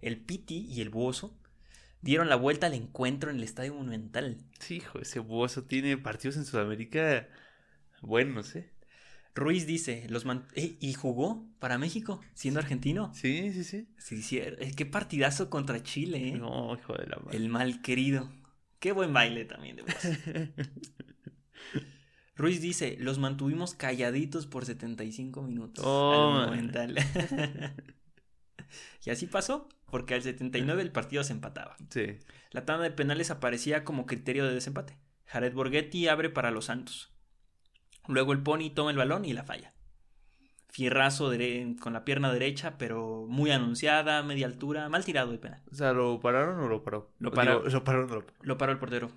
[0.00, 1.36] El Piti y el Buoso
[2.02, 4.38] dieron la vuelta al encuentro en el Estadio Monumental.
[4.58, 7.28] Sí, hijo, ese Buoso tiene partidos en Sudamérica
[8.02, 8.70] buenos, ¿eh?
[9.36, 13.12] Ruiz dice, los man- eh, y jugó para México, siendo argentino.
[13.14, 13.86] Sí, sí, sí.
[13.98, 16.32] Sí, sí, eh, qué partidazo contra Chile, ¿eh?
[16.32, 17.36] No, hijo de la madre.
[17.36, 18.32] El mal querido.
[18.80, 19.84] Qué buen baile también de.
[22.34, 25.84] Ruiz dice, los mantuvimos calladitos por 75 minutos.
[25.86, 26.50] Oh,
[29.04, 31.76] y así pasó, porque al 79 el partido se empataba.
[31.90, 32.18] Sí.
[32.50, 34.96] La tanda de penales aparecía como criterio de desempate.
[35.26, 37.12] Jared Borghetti abre para los Santos.
[38.08, 39.72] Luego el Pony toma el balón y la falla.
[40.68, 41.32] Fierrazo
[41.80, 45.62] con la pierna derecha, pero muy anunciada, media altura, mal tirado de penal.
[45.72, 47.12] O sea, ¿lo pararon o lo paró?
[47.18, 47.62] Lo paró.
[47.62, 48.34] digo, ¿Lo pararon lo paró?
[48.42, 49.10] Lo paró el portero.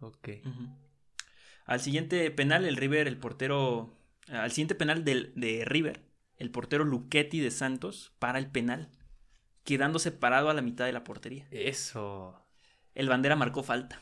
[0.00, 0.28] Ok.
[1.66, 3.94] Al siguiente penal, el River, el portero.
[4.28, 6.02] Al siguiente penal del, de River,
[6.36, 8.90] el portero Luchetti de Santos para el penal,
[9.64, 11.46] quedándose parado a la mitad de la portería.
[11.50, 12.42] Eso.
[12.94, 14.00] El bandera marcó falta.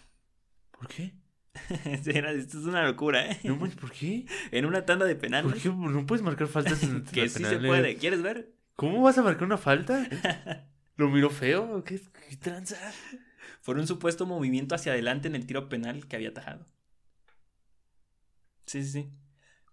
[0.71, 1.13] ¿Por qué?
[2.07, 3.39] Era- Esto es una locura, ¿eh?
[3.45, 4.27] No ¿por qué?
[4.51, 5.53] En una tanda de penales.
[5.53, 7.97] ¿Por qué no puedes marcar faltas en Que sí se puede.
[7.97, 8.53] ¿Quieres ver?
[8.77, 10.09] ¿Cómo vas a marcar una falta?
[10.97, 11.85] ¿Lo miró feo?
[11.85, 12.77] ¿Qué, qué tranza?
[13.65, 16.67] Por un supuesto movimiento hacia adelante en el tiro penal que había atajado.
[18.67, 19.11] Sí, sí, sí.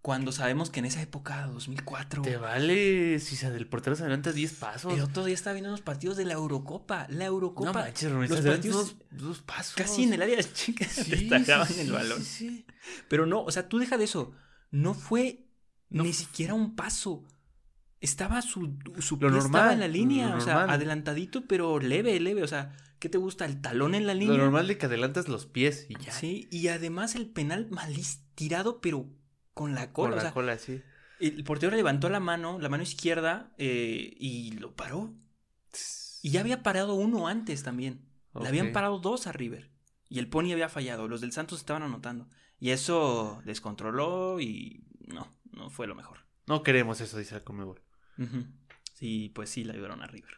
[0.02, 2.22] Cuando sabemos que en esa época, 2004.
[2.22, 4.92] Te vale si se del portero se adelanta 10 pasos.
[4.92, 7.06] El otro día estaba viendo unos partidos de la Eurocopa.
[7.08, 7.72] La Eurocopa.
[7.72, 9.76] no manches, los partidos dos, dos pasos.
[9.76, 12.20] casi en el área de chicas Sí, destacaban sí, el balón.
[12.24, 12.66] sí, sí.
[13.08, 14.32] Pero no, o sea, tú deja de eso.
[14.72, 15.46] No fue
[15.88, 17.22] No ni siquiera un paso.
[18.00, 20.70] Estaba su, su Lo pie normal, estaba en la línea, o sea, normal.
[20.74, 22.42] adelantadito, pero leve, leve.
[22.42, 23.44] O sea, ¿qué te gusta?
[23.44, 24.36] El talón en la línea.
[24.36, 26.10] Lo normal de que adelantas los pies y ya.
[26.12, 29.06] Sí, y además el penal malis tirado, pero
[29.54, 30.12] con la Con cola.
[30.12, 30.82] o la sea, cola, sí.
[31.20, 35.14] el portero levantó la mano, la mano izquierda, eh, y lo paró.
[36.22, 38.06] Y ya había parado uno antes también.
[38.40, 39.70] Le habían parado dos a River.
[40.08, 41.08] Y el Pony había fallado.
[41.08, 42.28] Los del Santos estaban anotando.
[42.60, 46.18] Y eso descontroló y no, no fue lo mejor.
[46.46, 47.82] No queremos eso, dice el Conmebol.
[48.18, 48.46] Ujú.
[48.94, 50.36] Sí, pues sí, le ayudaron a River.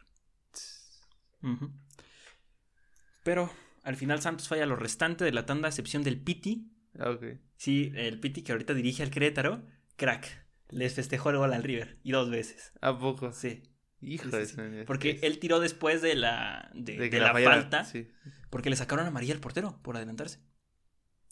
[3.23, 3.51] Pero
[3.83, 6.71] al final Santos falla lo restante de la tanda, a excepción del Piti.
[6.99, 7.23] Ah, ok.
[7.57, 9.63] Sí, el Piti que ahorita dirige al Querétaro.
[9.95, 10.45] Crack.
[10.69, 11.99] Les festejó el gol al River.
[12.03, 12.73] Y dos veces.
[12.81, 13.31] ¿A poco?
[13.31, 13.63] Sí.
[14.01, 14.83] Hijo Sí, de sí, su- sí.
[14.85, 17.87] Porque él tiró después de la, de, de que de la, falta.
[18.49, 20.39] Porque le sacaron amarilla al portero por adelantarse.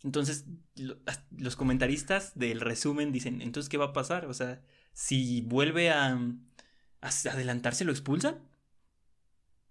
[0.03, 0.45] Entonces,
[0.75, 0.97] lo-
[1.37, 4.25] los comentaristas del resumen dicen, entonces, ¿qué va a pasar?
[4.25, 4.61] O sea,
[4.93, 8.39] si vuelve a, a adelantarse, ¿lo expulsan?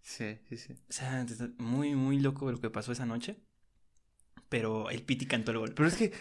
[0.01, 0.73] Sí, sí, sí.
[0.89, 1.25] O sea,
[1.59, 3.41] muy, muy loco lo que pasó esa noche.
[4.53, 5.73] Pero el Piti cantó el gol.
[5.75, 6.13] Pero es que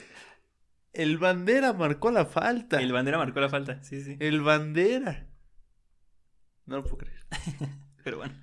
[0.93, 2.81] el bandera marcó la falta.
[2.81, 4.15] El bandera marcó la falta, sí, sí.
[4.21, 5.27] El bandera.
[6.65, 7.25] No lo puedo creer.
[8.03, 8.33] Pero bueno,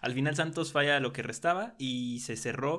[0.00, 2.78] al final Santos falla lo que restaba y se cerró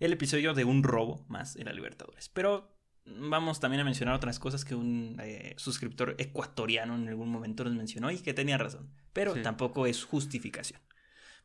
[0.00, 2.28] el episodio de un robo más en la Libertadores.
[2.28, 7.62] Pero vamos también a mencionar otras cosas que un eh, suscriptor ecuatoriano en algún momento
[7.64, 8.92] nos mencionó y que tenía razón.
[9.12, 9.42] Pero Sí.
[9.42, 10.80] tampoco es justificación.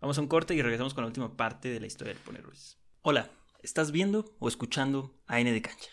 [0.01, 2.41] Vamos a un corte y regresamos con la última parte de la historia del Pony
[2.41, 2.77] Ruiz.
[3.01, 3.29] Hola,
[3.67, 5.89] ¿estás viendo o escuchando AN de Cancha?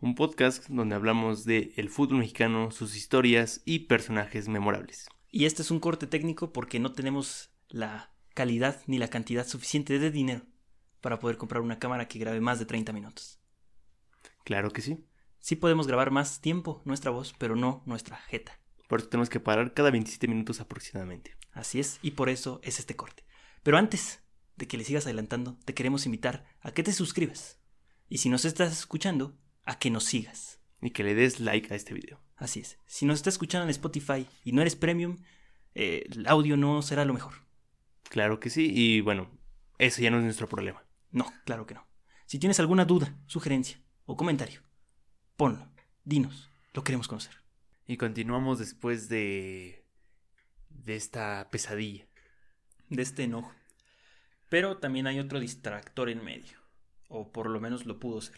[0.00, 5.06] Un podcast donde hablamos de el fútbol mexicano, sus historias y personajes memorables.
[5.30, 10.00] Y este es un corte técnico porque no tenemos la calidad ni la cantidad suficiente
[10.00, 10.42] de dinero
[11.00, 13.38] para poder comprar una cámara que grabe más de 30 minutos.
[14.44, 15.06] Claro que sí.
[15.38, 18.58] Sí podemos grabar más tiempo nuestra voz, pero no nuestra jeta.
[18.88, 21.36] Por eso tenemos que parar cada 27 minutos aproximadamente.
[21.52, 23.24] Así es, y por eso es este corte.
[23.62, 24.24] Pero antes
[24.56, 27.58] de que le sigas adelantando, te queremos invitar a que te suscribas.
[28.08, 30.60] Y si nos estás escuchando, a que nos sigas.
[30.80, 32.20] Y que le des like a este video.
[32.36, 32.78] Así es.
[32.86, 35.18] Si nos estás escuchando en Spotify y no eres premium,
[35.74, 37.34] eh, el audio no será lo mejor.
[38.10, 38.70] Claro que sí.
[38.74, 39.30] Y bueno,
[39.78, 40.84] eso ya no es nuestro problema.
[41.10, 41.86] No, claro que no.
[42.26, 44.62] Si tienes alguna duda, sugerencia o comentario,
[45.36, 45.70] ponlo,
[46.04, 47.34] dinos, lo queremos conocer.
[47.86, 49.84] Y continuamos después de.
[50.70, 52.06] de esta pesadilla.
[52.88, 53.52] De este enojo.
[54.52, 56.58] Pero también hay otro distractor en medio.
[57.08, 58.36] O por lo menos lo pudo ser.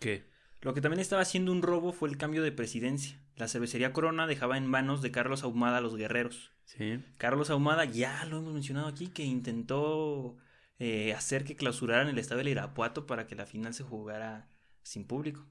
[0.00, 0.24] ¿Qué?
[0.62, 3.20] Lo que también estaba haciendo un robo fue el cambio de presidencia.
[3.36, 6.52] La cervecería Corona dejaba en manos de Carlos Ahumada a los guerreros.
[6.64, 7.04] Sí.
[7.18, 10.38] Carlos Ahumada, ya lo hemos mencionado aquí, que intentó
[10.78, 14.48] eh, hacer que clausuraran el estadio del Irapuato para que la final se jugara
[14.84, 15.46] sin público.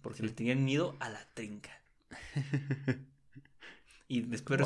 [0.00, 0.28] Porque sí.
[0.28, 1.82] le tenían miedo a la trinca.
[4.08, 4.60] Y después.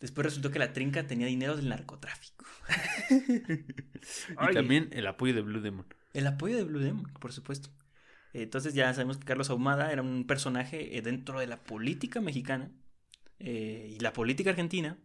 [0.00, 2.44] Después resultó que la trinca tenía dinero del narcotráfico.
[4.50, 5.86] y también el apoyo de Blue Demon.
[6.14, 7.70] El apoyo de Blue Demon, por supuesto.
[8.32, 12.70] Entonces ya sabemos que Carlos Ahumada era un personaje eh, dentro de la política mexicana
[13.38, 14.98] eh, y la política argentina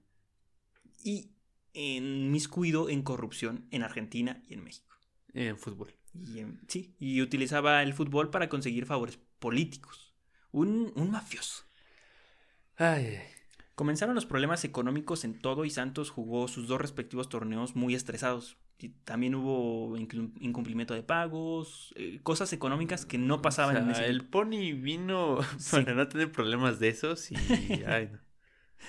[1.03, 1.31] y
[1.73, 4.95] inmiscuido en corrupción en Argentina y en México.
[5.33, 5.93] En fútbol.
[6.13, 10.13] Y, en- sí, y utilizaba el fútbol para conseguir favores políticos.
[10.51, 11.63] Un, un mafioso.
[12.75, 13.40] Ay, ay.
[13.76, 18.57] Comenzaron los problemas económicos en todo y Santos jugó sus dos respectivos torneos muy estresados.
[18.78, 23.91] Y también hubo incumplimiento de pagos, eh, cosas económicas que no pasaban O sea, en
[23.91, 25.72] ese el Pony vino Sí.
[25.78, 27.36] para no tener problemas de esos y
[27.88, 28.19] ay, no.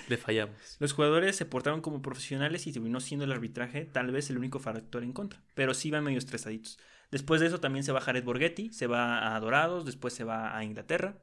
[0.09, 0.77] le fallamos.
[0.79, 4.59] Los jugadores se portaron como profesionales y terminó siendo el arbitraje tal vez el único
[4.59, 6.79] factor en contra, pero sí iban medio estresaditos.
[7.11, 10.57] Después de eso también se va Jared Borghetti, se va a Dorados, después se va
[10.57, 11.21] a Inglaterra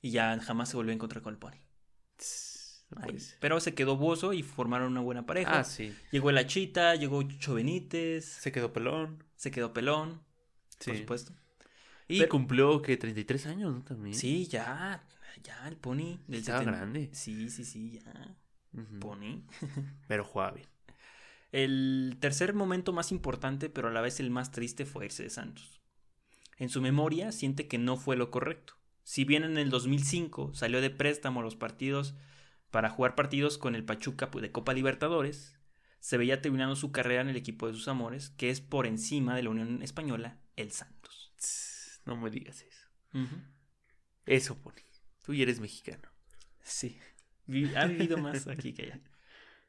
[0.00, 1.65] y ya jamás se volvió a encontrar con el Pony.
[2.96, 5.58] Ay, pero se quedó Bozo y formaron una buena pareja.
[5.60, 5.94] Ah, sí.
[6.12, 9.24] Llegó el Achita, llegó Chucho Benítez, Se quedó pelón.
[9.34, 10.22] se quedó pelón,
[10.78, 10.90] Sí.
[10.90, 11.32] por supuesto.
[12.08, 13.82] Y Pero- cumplió que 33 años, ¿no?
[13.82, 14.14] También.
[14.14, 15.04] Sí, ya,
[15.42, 16.78] ya el Pony del Estaba 70.
[16.78, 17.10] grande.
[17.12, 18.36] Sí, sí, sí, ya.
[19.00, 19.42] Pony.
[20.06, 20.68] Pero jugaba bien.
[21.52, 25.30] El tercer momento más importante, pero a la vez el más triste, fue irse de
[25.30, 25.80] Santos.
[26.58, 28.74] En su memoria siente que no fue lo correcto.
[29.06, 32.16] Si bien en el 2005 salió de préstamo a los partidos
[32.72, 35.60] para jugar partidos con el Pachuca de Copa Libertadores,
[36.00, 39.36] se veía terminando su carrera en el equipo de sus amores, que es por encima
[39.36, 41.32] de la Unión Española, el Santos.
[42.04, 42.88] No me digas eso.
[44.24, 44.82] Eso, Pony.
[45.24, 46.08] Tú ya eres mexicano.
[46.64, 46.98] Sí,
[47.76, 49.00] ha vivido más aquí que allá.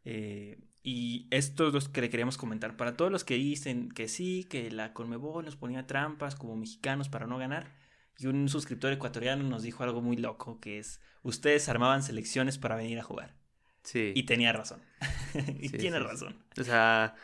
[0.04, 2.76] Eh, y esto es lo que le queríamos comentar.
[2.76, 7.08] Para todos los que dicen que sí, que la Conmebol nos ponía trampas como mexicanos
[7.08, 7.86] para no ganar.
[8.18, 12.76] Y un suscriptor ecuatoriano nos dijo algo muy loco, que es, ustedes armaban selecciones para
[12.76, 13.36] venir a jugar.
[13.84, 14.12] Sí.
[14.16, 14.82] Y tenía razón.
[15.60, 16.44] y Sí, tiene sí, razón.
[16.60, 17.16] O sea,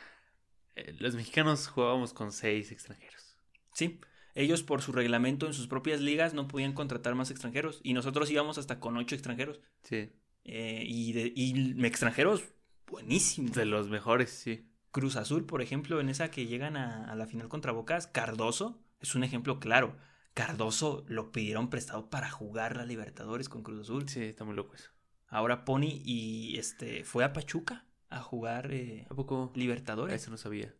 [0.76, 3.36] eh, los mexicanos jugábamos con seis extranjeros.
[3.72, 4.00] Sí,
[4.34, 7.80] ellos por su reglamento en sus propias ligas no podían contratar más extranjeros.
[7.82, 9.60] Y nosotros íbamos hasta con ocho extranjeros.
[9.82, 10.10] Sí.
[10.44, 12.44] Eh, y, de, y extranjeros
[12.86, 13.52] buenísimos.
[13.52, 14.68] De los mejores, sí.
[14.90, 18.80] Cruz Azul, por ejemplo, en esa que llegan a, a la final contra Bocas, Cardoso
[19.00, 19.96] es un ejemplo claro.
[20.34, 24.08] Cardoso lo pidieron prestado para jugar la Libertadores con Cruz Azul.
[24.08, 24.90] Sí, está muy loco eso.
[25.28, 29.52] Ahora Pony y este fue a Pachuca a jugar eh, ¿A poco?
[29.54, 30.14] Libertadores.
[30.22, 30.74] Eso no sabía.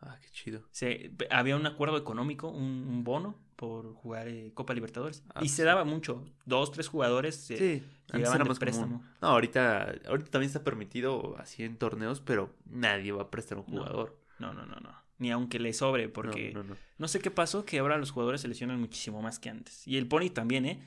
[0.00, 0.66] Ah, qué chido.
[0.72, 5.22] Se- había un acuerdo económico, un, un bono por jugar eh, Copa Libertadores.
[5.34, 6.24] Ah, y se daba mucho.
[6.44, 8.86] Dos, tres jugadores se- Sí, era de préstamo.
[8.98, 9.10] común.
[9.20, 13.64] No, ahorita, ahorita también está permitido así en torneos, pero nadie va a prestar un
[13.68, 13.72] No.
[13.78, 14.18] jugador.
[14.38, 15.01] No, no, no, no.
[15.22, 16.76] Ni aunque le sobre, porque No, no, no.
[16.98, 19.86] No sé qué pasó, que ahora los jugadores se lesionan muchísimo más que antes.
[19.86, 20.82] Y el Pony también, ¿eh?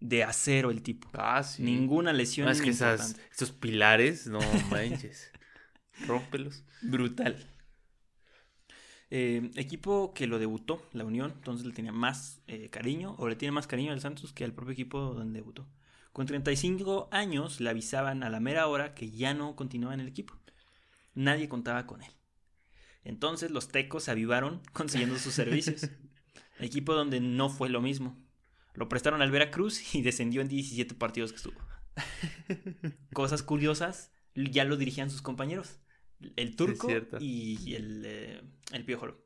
[0.00, 1.08] De acero el tipo.
[1.12, 1.62] Ah, sí.
[1.62, 4.38] Ninguna lesión es que esas, esos pilares, no
[4.70, 5.30] manches.
[6.06, 6.64] Rómpelos.
[6.82, 7.36] Brutal.
[9.10, 13.36] Eh, equipo que lo debutó, la Unión, entonces le tenía más eh, cariño, o le
[13.36, 15.66] tiene más cariño al Santos que al propio equipo donde debutó.
[16.12, 20.08] Con 35 años le avisaban a la mera hora que ya no continuaba en el
[20.08, 20.34] equipo.
[21.14, 22.15] Nadie contaba con él.
[23.06, 25.88] Entonces los tecos se avivaron consiguiendo sus servicios.
[26.58, 28.18] Equipo donde no fue lo mismo.
[28.74, 31.60] Lo prestaron al Veracruz y descendió en 17 partidos que estuvo.
[33.14, 35.78] Cosas curiosas, ya lo dirigían sus compañeros.
[36.34, 36.88] El turco
[37.20, 38.42] y el, eh,
[38.72, 39.16] el Piojo.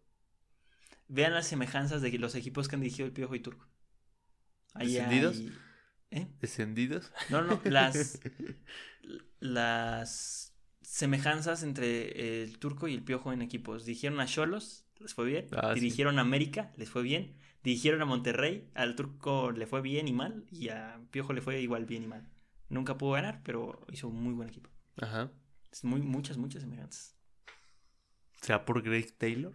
[1.09, 3.67] Vean las semejanzas de los equipos que han dirigido el Piojo y Turco.
[4.75, 5.41] ¿Descendidos?
[6.11, 6.29] ¿Eh?
[6.41, 7.13] ¿Descendidos?
[7.31, 8.21] No, no, las,
[9.41, 10.50] las
[10.91, 13.85] semejanzas entre el Turco y el Piojo en equipos.
[13.85, 15.47] Dirigieron a Cholos, les fue bien.
[15.53, 17.37] Ah, dirigieron a América, les fue bien.
[17.63, 20.45] Dirigieron a Monterrey, al Turco le fue bien y mal.
[20.51, 22.29] Y a Piojo le fue igual bien y mal.
[22.69, 24.69] Nunca pudo ganar, pero hizo un muy buen equipo.
[25.01, 25.31] Ajá.
[25.85, 27.17] Muy, muchas, muchas semejanzas.
[28.43, 29.53] ¿Sea por Greg Taylor?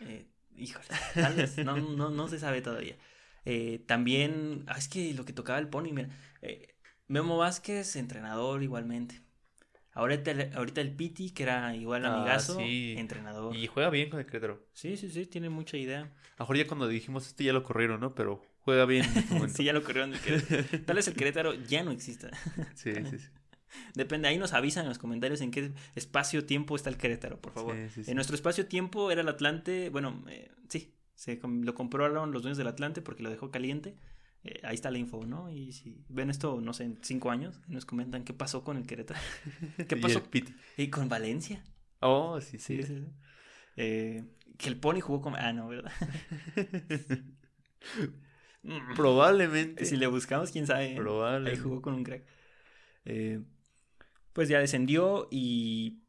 [0.00, 2.98] Eh, híjole, tal vez, no, no, no se sabe todavía.
[3.46, 6.10] Eh, también, ah, es que lo que tocaba el Pony, mira,
[6.42, 6.76] eh,
[7.08, 9.25] Memo Vázquez, entrenador igualmente.
[9.96, 13.56] Ahorita, ahorita el Piti, que era igual ah, amigazo, entrenador.
[13.56, 14.62] Y juega bien con el Querétaro.
[14.74, 16.12] Sí, sí, sí, tiene mucha idea.
[16.36, 18.14] A mejor ya cuando dijimos esto ya lo corrieron, ¿no?
[18.14, 19.06] Pero juega bien.
[19.30, 20.12] En sí, ya lo corrieron.
[20.84, 22.28] Tal vez el Querétaro ya no exista.
[22.74, 23.26] sí, sí, sí.
[23.94, 27.74] Depende, ahí nos avisan en los comentarios en qué espacio-tiempo está el Querétaro, por favor.
[27.74, 32.66] En nuestro espacio-tiempo era el Atlante, bueno, eh, sí, se, lo compraron los dueños del
[32.66, 33.96] Atlante porque lo dejó caliente.
[34.46, 35.50] Eh, ahí está la info, ¿no?
[35.50, 38.86] Y si ven esto, no sé, en cinco años, nos comentan qué pasó con el
[38.86, 39.18] Querétaro.
[39.88, 40.22] ¿Qué pasó?
[40.76, 41.64] y, con Valencia.
[42.00, 42.80] Oh, sí, sí.
[43.76, 44.24] Eh,
[44.56, 45.34] que el Pony jugó con...
[45.34, 45.92] Ah, no, ¿verdad?
[48.96, 49.84] Probablemente.
[49.84, 50.94] Si le buscamos, quién sabe.
[50.94, 51.50] Probablemente.
[51.50, 52.24] Ahí jugó con un crack.
[53.04, 53.42] Eh,
[54.32, 56.02] pues ya descendió y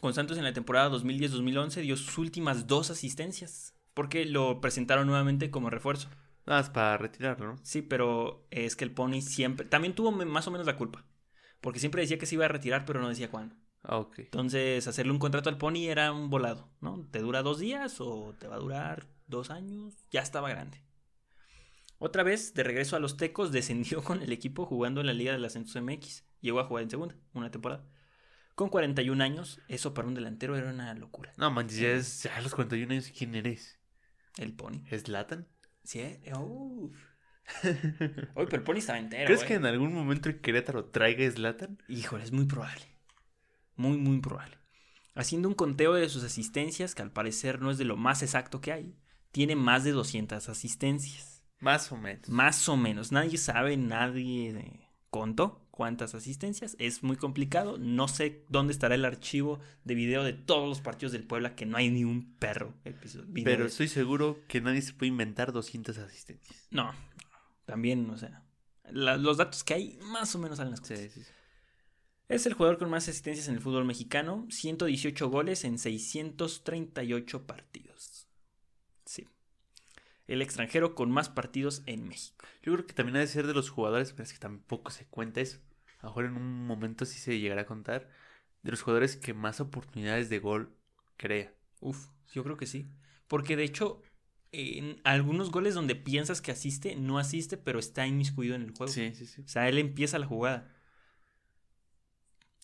[0.00, 5.50] con Santos en la temporada 2010-2011 dio sus últimas dos asistencias porque lo presentaron nuevamente
[5.50, 6.08] como refuerzo.
[6.46, 7.56] Ah, es para retirarlo, ¿no?
[7.62, 9.66] Sí, pero es que el Pony siempre...
[9.66, 11.04] También tuvo más o menos la culpa.
[11.60, 13.54] Porque siempre decía que se iba a retirar, pero no decía cuándo.
[13.82, 14.18] Ah, ok.
[14.20, 17.06] Entonces, hacerle un contrato al Pony era un volado, ¿no?
[17.10, 19.94] ¿Te dura dos días o te va a durar dos años?
[20.10, 20.82] Ya estaba grande.
[21.98, 25.32] Otra vez, de regreso a los Tecos, descendió con el equipo jugando en la Liga
[25.32, 26.24] de las Ascensos MX.
[26.40, 27.84] Llegó a jugar en segunda, una temporada.
[28.56, 31.32] Con 41 años, eso para un delantero era una locura.
[31.36, 33.78] No, man, ya, es, ya a los 41 años, ¿quién eres?
[34.36, 34.84] El Pony.
[34.90, 35.48] ¿Es Latan?
[35.84, 36.20] Sí, eh.
[36.34, 36.92] Uy,
[38.46, 39.26] pero el Pony estaba entero.
[39.26, 41.82] ¿Crees que en algún momento el Querétaro traiga Slatan?
[41.88, 42.84] Híjole, es muy probable.
[43.76, 44.58] Muy, muy probable.
[45.14, 48.60] Haciendo un conteo de sus asistencias, que al parecer no es de lo más exacto
[48.60, 48.96] que hay,
[49.30, 51.42] tiene más de 200 asistencias.
[51.58, 52.28] Más o menos.
[52.28, 53.12] Más o menos.
[53.12, 56.76] Nadie sabe, nadie contó cuántas asistencias.
[56.78, 57.76] Es muy complicado.
[57.76, 61.66] No sé dónde estará el archivo de video de todos los partidos del Puebla, que
[61.66, 62.72] no hay ni un perro.
[63.42, 66.68] Pero estoy seguro que nadie se puede inventar 200 asistencias.
[66.70, 66.94] No,
[67.64, 68.44] también, o sea,
[68.92, 71.00] los datos que hay más o menos salen las cosas.
[71.00, 71.22] Sí, sí,
[72.28, 78.28] Es el jugador con más asistencias en el fútbol mexicano, 118 goles en 638 partidos.
[79.04, 79.26] Sí.
[80.28, 82.46] El extranjero con más partidos en México.
[82.62, 85.06] Yo creo que también ha de ser de los jugadores, pero es que tampoco se
[85.06, 85.58] cuenta eso.
[86.02, 88.08] A lo mejor en un momento sí se llegará a contar.
[88.62, 90.76] De los jugadores que más oportunidades de gol
[91.16, 91.54] crea.
[91.80, 92.90] Uf, yo creo que sí.
[93.28, 94.02] Porque de hecho,
[94.52, 98.92] en algunos goles donde piensas que asiste, no asiste, pero está inmiscuido en el juego.
[98.92, 99.42] Sí, sí, sí.
[99.42, 100.68] O sea, él empieza la jugada.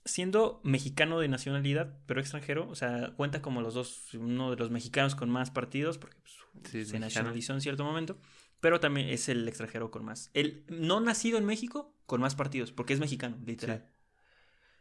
[0.04, 4.70] Siendo mexicano de nacionalidad, pero extranjero, o sea, cuenta como los dos, uno de los
[4.70, 6.16] mexicanos con más partidos, porque
[6.62, 8.18] pues, se nacionalizó en cierto momento
[8.60, 10.30] pero también es el extranjero con más.
[10.34, 13.86] El no nacido en México con más partidos, porque es mexicano, literal.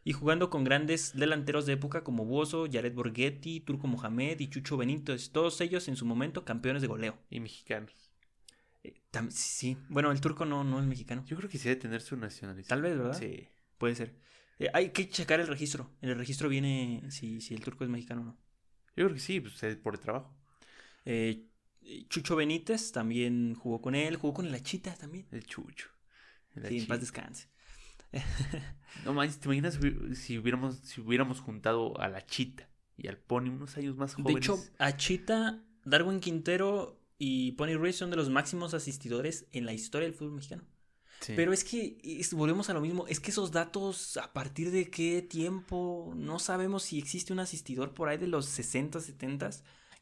[0.05, 4.78] Y jugando con grandes delanteros de época como Bozo, Jared Borghetti, Turco Mohamed y Chucho
[4.78, 7.19] Benítez, todos ellos en su momento campeones de goleo.
[7.30, 7.91] Y mexicanos.
[8.86, 8.93] Eh,
[9.30, 11.25] sí, bueno, el turco no, no es mexicano.
[11.25, 12.69] Yo creo que sí debe tener su nacionalidad.
[12.69, 13.19] Tal vez, ¿verdad?
[13.19, 13.49] Sí.
[13.78, 14.15] Puede ser.
[14.59, 15.91] Eh, hay que checar el registro.
[16.01, 18.38] En el registro viene si, si el turco es mexicano o no.
[18.95, 20.34] Yo creo que sí, pues, por el trabajo.
[21.03, 21.49] Eh,
[22.07, 25.28] Chucho Benítez también jugó con él, jugó con el Achita también.
[25.32, 25.89] El Chucho.
[26.68, 27.49] Sí, en paz descanse.
[29.05, 29.80] no manches, ¿te imaginas
[30.14, 34.34] si hubiéramos, si hubiéramos juntado a la Chita y al Pony unos años más jóvenes?
[34.34, 39.74] De hecho, Achita, Darwin Quintero y Pony Ruiz son de los máximos asistidores en la
[39.74, 40.64] historia del fútbol mexicano.
[41.26, 41.97] Pero es que
[42.34, 46.84] volvemos a lo mismo, es que esos datos, a partir de qué tiempo, no sabemos
[46.84, 49.49] si existe un asistidor por ahí de los 60, 70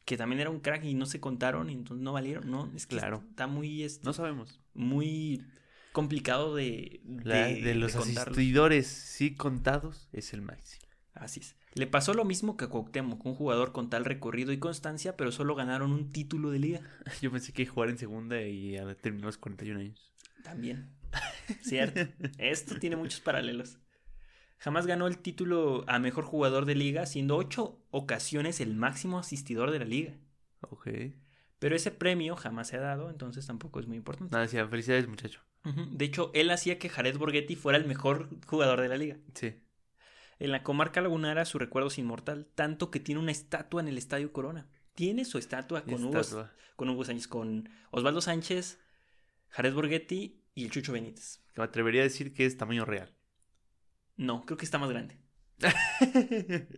[0.04, 2.70] que también era un crack y no se contaron y entonces no valieron, ¿no?
[2.76, 3.24] Es claro.
[3.30, 3.82] Está muy...
[3.82, 4.60] Este, no sabemos.
[4.72, 5.42] Muy
[5.96, 7.00] complicado de...
[7.04, 10.86] De, los asistidores sí contados es el máximo.
[11.14, 11.56] Así es.
[11.72, 15.32] Le pasó lo mismo que a Cuauhtémoc, un jugador con tal recorrido y constancia, pero
[15.32, 16.80] solo ganaron un título de liga.
[17.22, 20.12] Yo pensé que jugar en segunda y terminó a los 41 años.
[20.44, 20.90] También.
[21.62, 22.12] Cierto.
[22.36, 23.78] Esto tiene muchos paralelos.
[24.58, 29.70] Jamás ganó el título a mejor jugador de liga, siendo ocho ocasiones el máximo asistidor
[29.70, 30.12] de la liga.
[30.60, 30.88] Ok.
[31.58, 34.30] Pero ese premio jamás se ha dado, entonces tampoco es muy importante.
[34.30, 35.40] Nada, decía, felicidades, muchacho.
[35.74, 39.16] De hecho, él hacía que Jared Borghetti fuera el mejor jugador de la liga.
[39.34, 39.54] Sí.
[40.38, 43.98] En la comarca lagunara su recuerdo es inmortal, tanto que tiene una estatua en el
[43.98, 44.68] Estadio Corona.
[44.94, 46.20] Tiene su estatua con, Hugo,
[46.76, 48.78] con Hugo Sánchez, con Osvaldo Sánchez,
[49.48, 51.40] Jared Borghetti y el Chucho Benítez.
[51.54, 53.14] Que me atrevería a decir que es tamaño real.
[54.16, 55.18] No, creo que está más grande.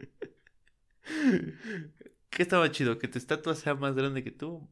[2.31, 2.99] ¿Qué estaba chido?
[2.99, 4.69] ¿Que tu estatua sea más grande que tú?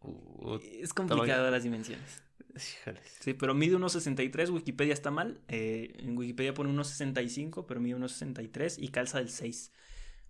[0.00, 2.22] O- Es complicado las dimensiones.
[2.54, 3.16] Híjoles.
[3.20, 5.40] Sí, pero mide 1.63, Wikipedia está mal.
[5.48, 9.72] eh, en Wikipedia pone 1.65, pero mide 1.63 y calza del 6.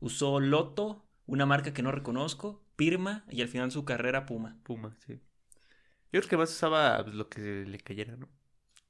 [0.01, 4.59] Usó Loto, una marca que no reconozco, Pirma y al final su carrera Puma.
[4.65, 5.21] Puma, sí.
[6.13, 8.29] Yo creo que más usaba pues, lo que le cayera, ¿no?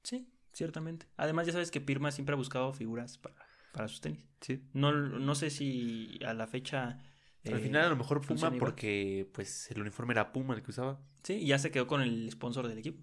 [0.03, 1.07] Sí, ciertamente.
[1.17, 3.37] Además, ya sabes que Pirma siempre ha buscado figuras para,
[3.73, 4.25] para sus tenis.
[4.41, 4.63] Sí.
[4.73, 6.99] No, no sé si a la fecha.
[7.45, 10.71] Al eh, final a lo mejor Puma porque pues el uniforme era Puma el que
[10.71, 11.01] usaba.
[11.23, 13.03] Sí, y ya se quedó con el sponsor del equipo.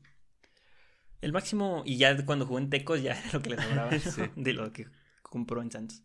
[1.21, 3.89] El máximo, y ya cuando jugó en Tecos ya era lo que le sobraba
[4.35, 4.87] de lo que
[5.21, 6.03] compró en Santos.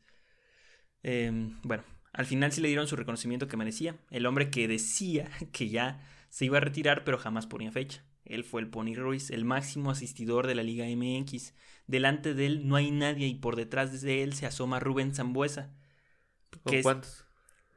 [1.02, 1.30] Eh,
[1.62, 3.96] bueno, al final sí le dieron su reconocimiento que merecía.
[4.10, 6.00] El hombre que decía que ya
[6.30, 8.04] se iba a retirar, pero jamás ponía fecha.
[8.24, 11.52] Él fue el Pony Ruiz, el máximo asistidor de la Liga MX.
[11.86, 15.70] Delante de él no hay nadie y por detrás de él se asoma Rubén Zambuesa.
[16.62, 17.24] ¿Con Que, es- cuántos?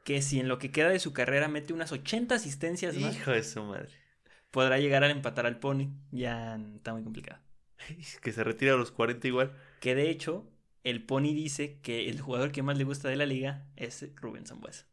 [0.04, 3.30] que si en lo que queda de su carrera mete unas 80 asistencias más, Hijo
[3.30, 3.90] de su madre.
[4.50, 5.88] Podrá llegar a empatar al Pony.
[6.10, 7.40] Ya está muy complicado.
[8.22, 9.56] Que se retira a los 40 igual.
[9.80, 10.50] Que de hecho,
[10.84, 14.46] el Pony dice que el jugador que más le gusta de la liga es Rubén
[14.46, 14.86] Zambuesa.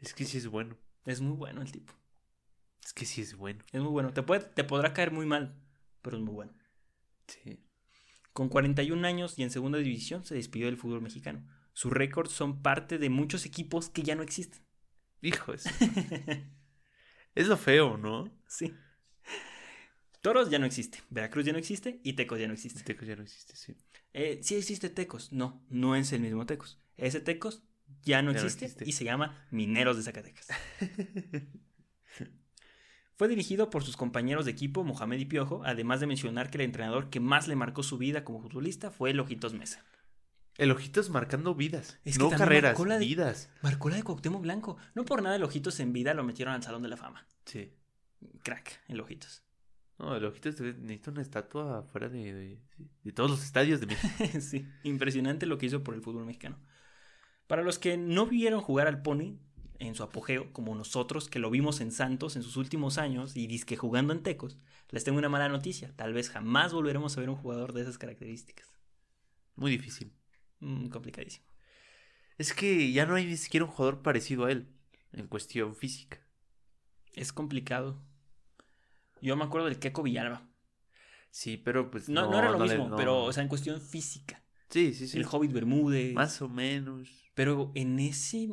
[0.00, 0.76] Es que sí es bueno.
[1.06, 1.92] Es muy bueno el tipo.
[2.84, 3.64] Es que sí es bueno.
[3.72, 4.12] Es muy bueno.
[4.12, 5.54] Te, puede, te podrá caer muy mal,
[6.02, 6.52] pero es muy bueno.
[7.26, 7.60] Sí.
[8.32, 11.46] Con 41 años y en segunda división se despidió del fútbol mexicano.
[11.72, 14.62] Sus récords son parte de muchos equipos que ya no existen.
[15.22, 15.68] Hijo de su-
[17.34, 18.30] Es lo feo, ¿no?
[18.46, 18.74] sí.
[20.20, 22.82] Toros ya no existe, Veracruz ya no existe y Tecos ya no existe.
[22.82, 23.76] Tecos ya no existe, sí.
[24.14, 26.80] Eh, sí existe Tecos, no, no es el mismo Tecos.
[26.96, 27.62] Ese Tecos
[28.02, 28.88] ya no Ya no existe, existe.
[28.88, 30.48] y se llama Mineros de Zacatecas.
[33.16, 36.64] Fue dirigido por sus compañeros de equipo Mohamed y Piojo, además de mencionar que el
[36.64, 39.84] entrenador que más le marcó su vida como futbolista fue el Ojitos Mesa.
[40.56, 41.98] El Ojitos marcando vidas.
[42.04, 43.50] Es que no carreras, marcó la de- vidas.
[43.62, 44.76] Marcó la de Cuauhtémoc Blanco.
[44.94, 47.26] No por nada el Ojitos en vida lo metieron al Salón de la Fama.
[47.44, 47.72] Sí.
[48.42, 49.42] Crack, el Ojitos.
[49.98, 52.60] No, el Ojitos necesita una estatua fuera de, de,
[53.02, 54.14] de todos los estadios de México.
[54.40, 56.58] sí, impresionante lo que hizo por el fútbol mexicano.
[57.46, 59.38] Para los que no vieron jugar al Pony
[59.80, 63.46] en su apogeo, como nosotros que lo vimos en Santos en sus últimos años y
[63.48, 64.58] disque jugando en Tecos,
[64.90, 65.92] les tengo una mala noticia.
[65.96, 68.72] Tal vez jamás volveremos a ver un jugador de esas características.
[69.56, 70.12] Muy difícil.
[70.64, 71.44] Mm, complicadísimo.
[72.38, 74.68] Es que ya no hay ni siquiera un jugador parecido a él
[75.12, 76.20] en cuestión física.
[77.12, 78.02] Es complicado.
[79.20, 80.48] Yo me acuerdo del Keco Villalba.
[81.30, 82.96] Sí, pero pues No, no, no, era lo no le- mismo, no.
[82.96, 84.42] pero, o sea, en cuestión física.
[84.70, 85.18] Sí, sí, sí.
[85.18, 86.14] El Hobbit Bermúdez.
[86.14, 87.08] Más o menos.
[87.34, 88.48] Pero en ese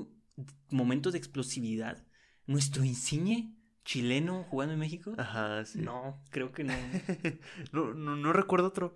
[0.69, 2.05] momento de explosividad,
[2.45, 3.55] nuestro insigne
[3.85, 5.13] chileno jugando en México.
[5.17, 5.79] Ajá, sí.
[5.79, 6.73] No, creo que no.
[7.71, 8.95] no, no, no recuerdo otro.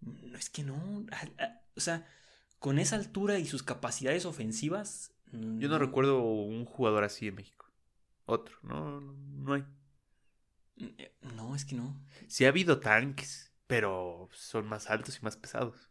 [0.00, 1.06] No, es que no.
[1.76, 2.06] O sea,
[2.58, 5.12] con esa altura y sus capacidades ofensivas.
[5.32, 7.66] Yo no recuerdo un jugador así en México.
[8.26, 9.64] Otro, no, no, no hay.
[10.76, 12.00] Eh, No, es que no.
[12.26, 15.88] Sí ha habido tanques, pero son más altos y más pesados.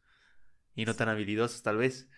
[0.75, 2.09] Y no tan habilidosos, tal vez.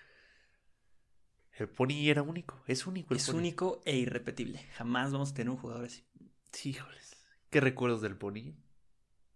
[1.53, 3.37] El Pony era único, es único el Es Pony.
[3.37, 4.59] único e irrepetible.
[4.75, 6.05] Jamás vamos a tener un jugador así.
[6.51, 7.15] Sí, híjoles.
[7.49, 8.55] ¿Qué recuerdos del Pony?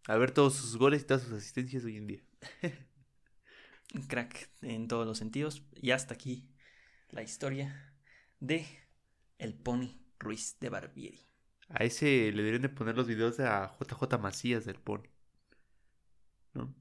[0.07, 2.23] A ver todos sus goles y todas sus asistencias hoy en día.
[3.95, 5.63] Un crack en todos los sentidos.
[5.73, 6.49] Y hasta aquí
[7.09, 7.93] la historia
[8.39, 8.65] de
[9.37, 11.21] el Pony Ruiz de Barbieri.
[11.69, 15.03] A ese le deberían de poner los videos de a JJ Macías del Pony.
[16.53, 16.75] ¿No?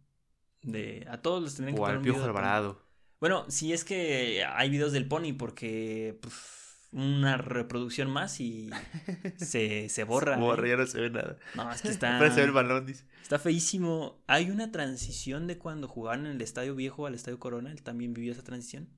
[0.63, 2.25] De, a todos los tendrían que O poner al Piojo.
[2.25, 2.83] Alvarado.
[3.21, 6.64] Bueno, sí es que hay videos del Pony porque puf,
[6.95, 8.71] una reproducción más y
[9.37, 10.37] se, se borra.
[10.37, 10.71] Borra, ¿eh?
[10.71, 11.37] ya no se ve nada.
[11.55, 13.05] No, es que está, se ve el balón, dice.
[13.23, 14.23] está feísimo.
[14.27, 17.71] Hay una transición de cuando jugaban en el Estadio Viejo al Estadio Corona.
[17.73, 18.89] Él también vivió esa transición.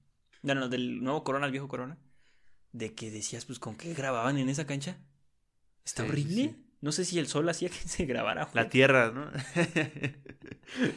[0.42, 1.98] No, no, del nuevo Corona al viejo Corona.
[2.72, 4.98] De que decías, pues, ¿con qué grababan en esa cancha?
[5.84, 6.34] Está Sí, horrible.
[6.34, 6.62] sí.
[6.82, 8.48] No sé si el sol hacía que se grabara.
[8.52, 9.30] La tierra, ¿no?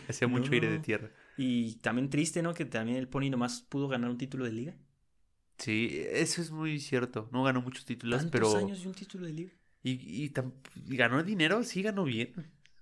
[0.09, 1.09] Hacía mucho aire de tierra.
[1.37, 2.53] Y también triste, ¿no?
[2.53, 4.75] Que también el Pony nomás pudo ganar un título de liga.
[5.59, 7.29] Sí, eso es muy cierto.
[7.31, 8.55] No ganó muchos títulos, pero.
[8.57, 9.51] años y un título de liga.
[9.83, 9.91] Y,
[10.23, 10.53] y, tam-
[10.87, 12.33] y ganó dinero, sí ganó bien.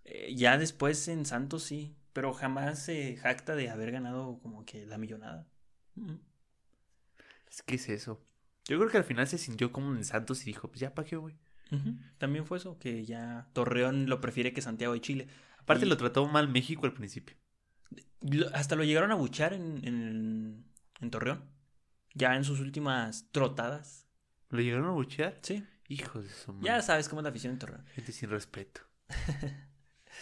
[0.06, 4.86] Eh, ya después en Santos sí, pero jamás se jacta de haber ganado como que
[4.86, 5.48] la millonada.
[5.96, 6.16] Mm.
[7.50, 8.24] Es que es eso.
[8.66, 11.08] Yo creo que al final se sintió como en Santos y dijo, pues ya, ¿para
[11.08, 11.36] qué, güey?
[12.18, 15.28] También fue eso, que ya Torreón lo prefiere que Santiago de Chile.
[15.58, 17.36] Aparte Y- lo trató mal México al principio.
[18.22, 20.66] Lo- hasta lo llegaron a buchar en, en,
[21.02, 21.44] en Torreón.
[22.18, 24.08] Ya en sus últimas trotadas.
[24.50, 25.38] ¿Lo llegaron a buchear?
[25.42, 25.64] Sí.
[25.88, 26.66] Hijos de su madre.
[26.66, 27.86] Ya sabes cómo es la afición en Torreón.
[27.94, 28.82] Gente sin respeto.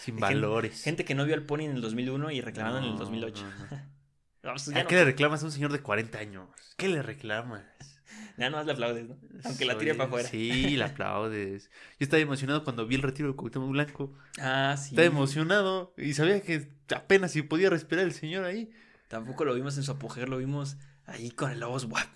[0.04, 0.82] sin valores.
[0.82, 3.42] Gente que no vio al Pony en el 2001 y reclamando en el No, 2008.
[3.44, 3.96] no, no.
[4.42, 6.48] No, pues ¿A no- qué le reclamas a un señor de 40 años?
[6.76, 7.64] ¿Qué le reclamas?
[8.38, 9.16] ya nomás le aplaudes, ¿no?
[9.44, 10.28] Aunque la tire para afuera.
[10.28, 11.68] Sí, la aplaudes.
[11.98, 14.14] Yo estaba emocionado cuando vi el retiro de Cuauhtémoc Blanco.
[14.38, 14.90] Ah, sí.
[14.90, 18.70] Estaba emocionado y sabía que apenas si podía respirar el señor ahí.
[19.08, 20.76] Tampoco lo vimos en su apogeo, lo vimos
[21.06, 22.08] ahí con el Lobos Guap.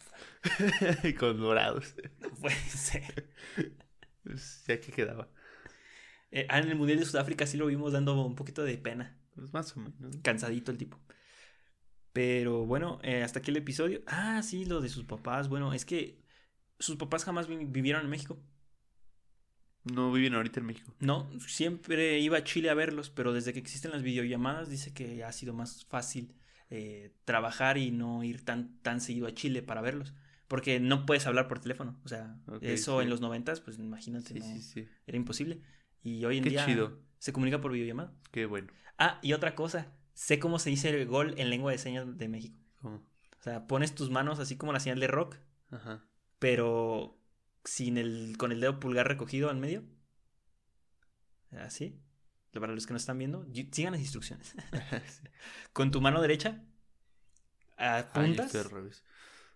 [1.05, 1.95] y con dorados.
[2.21, 3.31] No puede ser.
[4.23, 5.29] Pues, ya que quedaba.
[6.31, 9.19] Eh, ah, en el Mundial de Sudáfrica sí lo vimos dando un poquito de pena.
[9.35, 10.17] Pues más o menos.
[10.23, 10.99] Cansadito el tipo.
[12.13, 14.03] Pero bueno, eh, hasta aquí el episodio.
[14.07, 15.49] Ah, sí, lo de sus papás.
[15.49, 16.21] Bueno, es que
[16.79, 18.43] sus papás jamás vi- vivieron en México.
[19.85, 20.95] No viven ahorita en México.
[21.01, 25.25] No, siempre iba a Chile a verlos, pero desde que existen las videollamadas dice que
[25.25, 26.35] ha sido más fácil
[26.71, 30.15] eh, trabajar y no ir tan, tan seguido a Chile para verlos.
[30.49, 32.01] Porque no puedes hablar por teléfono.
[32.05, 33.05] O sea, eso sí.
[33.05, 35.61] en los noventas, pues imagínate, Sí, no, sí, era imposible.
[36.03, 36.99] Y hoy en Qué día chido.
[37.19, 38.13] se comunica por videollamada.
[38.33, 38.69] Qué bueno.
[38.99, 42.29] Ah, y otra cosa, sé cómo se dice el gol en lengua de señas de
[42.29, 42.59] México.
[42.83, 42.97] ¿Cómo?
[42.97, 45.37] O sea, pones tus manos así como la señal de rock,
[45.71, 46.05] Ajá.
[46.39, 47.17] pero
[47.65, 49.85] sin el, con el dedo pulgar recogido al medio.
[51.53, 52.01] Así.
[52.53, 54.49] Para los que no están viendo, sigan las instrucciones.
[54.49, 54.59] Sí.
[55.73, 56.65] Con tu mano derecha,
[57.77, 58.55] apuntas.
[58.55, 59.05] al revés.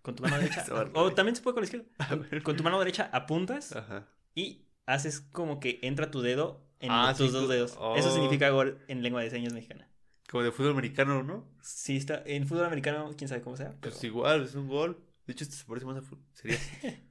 [0.02, 0.64] con tu mano derecha.
[0.94, 2.42] O también se puede con la izquierda.
[2.42, 4.08] Con, tu mano derecha apuntas Ajá.
[4.34, 7.72] y haces como que entra tu dedo en Ah, tus sí, dos dedos.
[7.72, 8.12] Eso oh.
[8.12, 9.88] significa gol en lengua de señas mexicana.
[10.30, 11.48] Como de fútbol americano, ¿no?
[11.62, 12.22] Sí, está.
[12.26, 13.70] En fútbol americano, quién sabe cómo sea.
[13.80, 13.92] Pero...
[13.92, 15.04] Pues igual, es un gol.
[15.26, 16.24] De hecho, este se parece más a fútbol.
[16.32, 16.58] Sería.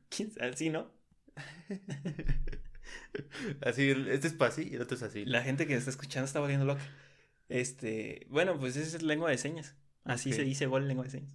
[0.09, 0.55] ¿Quién sabe?
[0.55, 0.91] Sí, ¿no?
[3.61, 5.25] así, este es para así y el otro es así.
[5.25, 6.81] La gente que está escuchando está volviendo loca.
[7.49, 9.75] Este, bueno, pues esa es lengua de señas.
[10.03, 11.33] Así se dice gol en lengua de señas.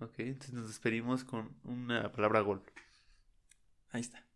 [0.00, 2.62] Ok, entonces nos despedimos con una palabra gol.
[3.90, 4.26] Ahí está.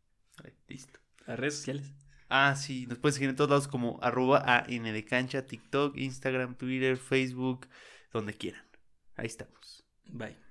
[0.45, 0.99] Ahí, listo.
[1.27, 1.93] Las redes sociales.
[2.29, 6.57] Ah, sí, nos pueden seguir en todos lados como arroba AN de cancha, TikTok, Instagram,
[6.57, 7.67] Twitter, Facebook,
[8.13, 8.65] donde quieran.
[9.17, 9.85] Ahí estamos.
[10.07, 10.48] Bye.